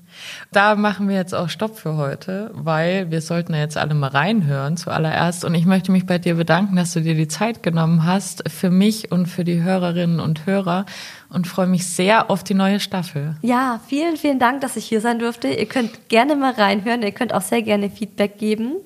Da 0.53 0.77
machen 0.77 1.09
wir 1.09 1.17
jetzt 1.17 1.35
auch 1.35 1.49
Stopp 1.49 1.77
für 1.77 1.97
heute, 1.97 2.51
weil 2.55 3.11
wir 3.11 3.21
sollten 3.21 3.53
ja 3.53 3.61
jetzt 3.61 3.77
alle 3.77 3.95
mal 3.95 4.09
reinhören 4.11 4.77
zuallererst. 4.77 5.45
Und 5.45 5.55
ich 5.55 5.67
möchte 5.67 5.93
mich 5.93 6.07
bei 6.07 6.19
dir 6.19 6.37
bedanken, 6.37 6.77
dass 6.77 6.93
du 6.93 7.01
dir 7.01 7.15
die 7.15 7.29
Zeit 7.29 7.63
genommen 7.63 8.05
hast 8.05 8.49
für 8.49 8.71
mich 8.71 9.11
und 9.11 9.27
für 9.27 9.45
die 9.45 9.63
Hörerinnen 9.63 10.21
und 10.21 10.47
Hörer 10.47 10.87
und 11.35 11.47
freue 11.47 11.67
mich 11.67 11.87
sehr 11.87 12.31
auf 12.31 12.45
die 12.45 12.55
neue 12.55 12.81
Staffel. 12.81 13.37
Ja, 13.43 13.81
vielen, 13.89 14.17
vielen 14.17 14.39
Dank, 14.39 14.61
dass 14.61 14.77
ich 14.77 14.87
hier 14.87 15.01
sein 15.01 15.19
durfte. 15.19 15.49
Ihr 15.49 15.67
könnt 15.67 16.09
gerne 16.09 16.37
mal 16.37 16.53
reinhören. 16.53 17.03
Ihr 17.03 17.13
könnt 17.13 17.35
auch 17.35 17.43
sehr 17.43 17.63
gerne 17.63 17.91
Feedback 17.91 18.39
geben. 18.39 18.77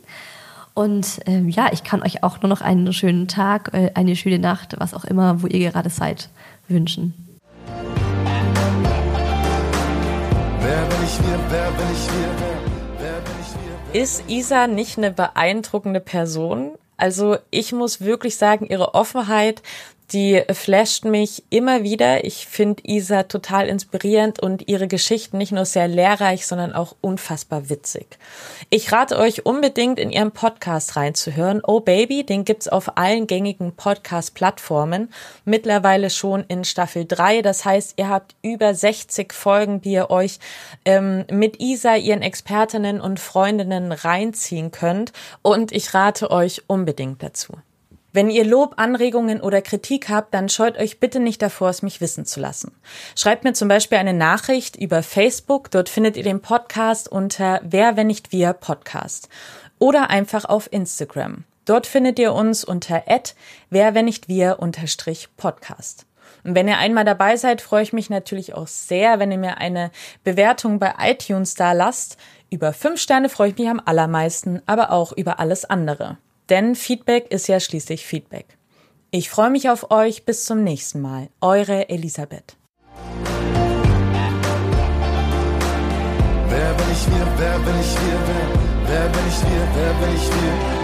Und 0.74 1.20
ähm, 1.26 1.48
ja, 1.48 1.68
ich 1.72 1.84
kann 1.84 2.02
euch 2.02 2.22
auch 2.22 2.40
nur 2.40 2.48
noch 2.48 2.60
einen 2.60 2.92
schönen 2.92 3.28
Tag, 3.28 3.70
äh, 3.74 3.90
eine 3.94 4.16
schöne 4.16 4.38
Nacht, 4.38 4.76
was 4.78 4.94
auch 4.94 5.04
immer, 5.04 5.42
wo 5.42 5.46
ihr 5.46 5.70
gerade 5.70 5.90
seid, 5.90 6.30
wünschen. 6.68 7.14
Wer 10.60 10.84
bin 10.84 10.98
ich 11.04 11.18
wir, 11.18 11.38
wer 11.50 11.70
bin 11.70 11.86
ich 11.92 12.06
wir, 12.06 12.30
wer, 12.38 12.58
wer 13.00 13.20
bin 13.20 13.34
ich 13.42 13.92
wir? 13.92 14.02
Ist 14.02 14.24
Isa 14.28 14.66
nicht 14.66 14.98
eine 14.98 15.10
beeindruckende 15.10 16.00
Person? 16.00 16.70
Also 16.96 17.38
ich 17.50 17.72
muss 17.72 18.00
wirklich 18.00 18.36
sagen, 18.36 18.66
ihre 18.66 18.94
Offenheit, 18.94 19.62
die 20.12 20.42
flasht 20.52 21.04
mich 21.04 21.44
immer 21.50 21.82
wieder. 21.82 22.24
Ich 22.24 22.46
finde 22.46 22.82
Isa 22.84 23.24
total 23.24 23.68
inspirierend 23.68 24.40
und 24.40 24.66
ihre 24.66 24.88
Geschichten 24.88 25.36
nicht 25.36 25.52
nur 25.52 25.66
sehr 25.66 25.86
lehrreich, 25.86 26.46
sondern 26.46 26.72
auch 26.72 26.96
unfassbar 27.02 27.68
witzig. 27.68 28.18
Ich 28.70 28.90
rate 28.90 29.18
euch 29.18 29.44
unbedingt 29.44 29.98
in 29.98 30.10
ihrem 30.10 30.32
Podcast 30.32 30.96
reinzuhören. 30.96 31.60
Oh 31.62 31.80
Baby, 31.80 32.24
den 32.24 32.46
gibt's 32.46 32.68
auf 32.68 32.96
allen 32.96 33.26
gängigen 33.26 33.72
Podcast-Plattformen. 33.72 35.12
Mittlerweile 35.44 36.08
schon 36.08 36.44
in 36.48 36.64
Staffel 36.64 37.04
3. 37.04 37.42
Das 37.42 37.66
heißt, 37.66 37.94
ihr 37.98 38.08
habt 38.08 38.34
über 38.42 38.74
60 38.74 39.34
Folgen, 39.34 39.82
die 39.82 39.92
ihr 39.92 40.10
euch 40.10 40.38
ähm, 40.86 41.26
mit 41.30 41.60
Isa, 41.60 41.96
ihren 41.96 42.22
Expertinnen 42.22 43.02
und 43.02 43.20
Freundinnen 43.20 43.92
reinziehen 43.92 44.70
könnt. 44.70 45.12
Und 45.42 45.70
ich 45.70 45.92
rate 45.92 46.30
euch 46.30 46.62
unbedingt 46.66 47.22
dazu. 47.22 47.58
Wenn 48.12 48.30
ihr 48.30 48.44
Lob, 48.44 48.74
Anregungen 48.76 49.40
oder 49.40 49.60
Kritik 49.60 50.08
habt, 50.08 50.32
dann 50.32 50.48
scheut 50.48 50.78
euch 50.78 50.98
bitte 50.98 51.20
nicht 51.20 51.42
davor, 51.42 51.68
es 51.68 51.82
mich 51.82 52.00
wissen 52.00 52.24
zu 52.24 52.40
lassen. 52.40 52.72
Schreibt 53.14 53.44
mir 53.44 53.52
zum 53.52 53.68
Beispiel 53.68 53.98
eine 53.98 54.14
Nachricht 54.14 54.76
über 54.76 55.02
Facebook, 55.02 55.70
dort 55.70 55.90
findet 55.90 56.16
ihr 56.16 56.22
den 56.22 56.40
Podcast 56.40 57.12
unter 57.12 57.60
Wer, 57.62 57.96
wenn 57.96 58.06
nicht 58.06 58.32
wir 58.32 58.54
Podcast. 58.54 59.28
Oder 59.78 60.08
einfach 60.08 60.46
auf 60.46 60.72
Instagram. 60.72 61.44
Dort 61.66 61.86
findet 61.86 62.18
ihr 62.18 62.32
uns 62.32 62.64
unter 62.64 63.02
Wer, 63.68 63.94
wenn 63.94 64.06
nicht 64.06 64.26
wir 64.26 64.58
unterstrich 64.58 65.28
Podcast. 65.36 66.06
Und 66.44 66.54
wenn 66.54 66.66
ihr 66.66 66.78
einmal 66.78 67.04
dabei 67.04 67.36
seid, 67.36 67.60
freue 67.60 67.82
ich 67.82 67.92
mich 67.92 68.08
natürlich 68.08 68.54
auch 68.54 68.66
sehr, 68.66 69.18
wenn 69.18 69.30
ihr 69.30 69.38
mir 69.38 69.58
eine 69.58 69.90
Bewertung 70.24 70.78
bei 70.78 70.94
iTunes 70.98 71.56
da 71.56 71.72
lasst. 71.72 72.16
Über 72.48 72.72
fünf 72.72 73.00
Sterne 73.00 73.28
freue 73.28 73.50
ich 73.50 73.58
mich 73.58 73.68
am 73.68 73.82
allermeisten, 73.84 74.62
aber 74.64 74.92
auch 74.92 75.12
über 75.12 75.40
alles 75.40 75.66
andere. 75.66 76.16
Denn 76.50 76.74
Feedback 76.74 77.30
ist 77.30 77.46
ja 77.48 77.60
schließlich 77.60 78.06
Feedback. 78.06 78.58
Ich 79.10 79.30
freue 79.30 79.50
mich 79.50 79.70
auf 79.70 79.90
euch. 79.90 80.24
Bis 80.24 80.44
zum 80.44 80.62
nächsten 80.64 81.00
Mal. 81.00 81.28
Eure 81.40 81.88
Elisabeth. 81.88 82.56
Wer 86.48 86.74
bin 86.74 86.86
ich 86.92 87.06
wir? 87.06 87.26
Wer 87.36 87.58
bin 87.58 87.80
ich 87.80 87.94
wir? 87.94 88.18
Wer, 88.86 89.08
bin 89.08 89.22
ich 89.28 89.42
wir? 89.42 89.68
Wer 89.74 89.94
bin 89.94 90.16
ich 90.16 90.28
wir? 90.28 90.77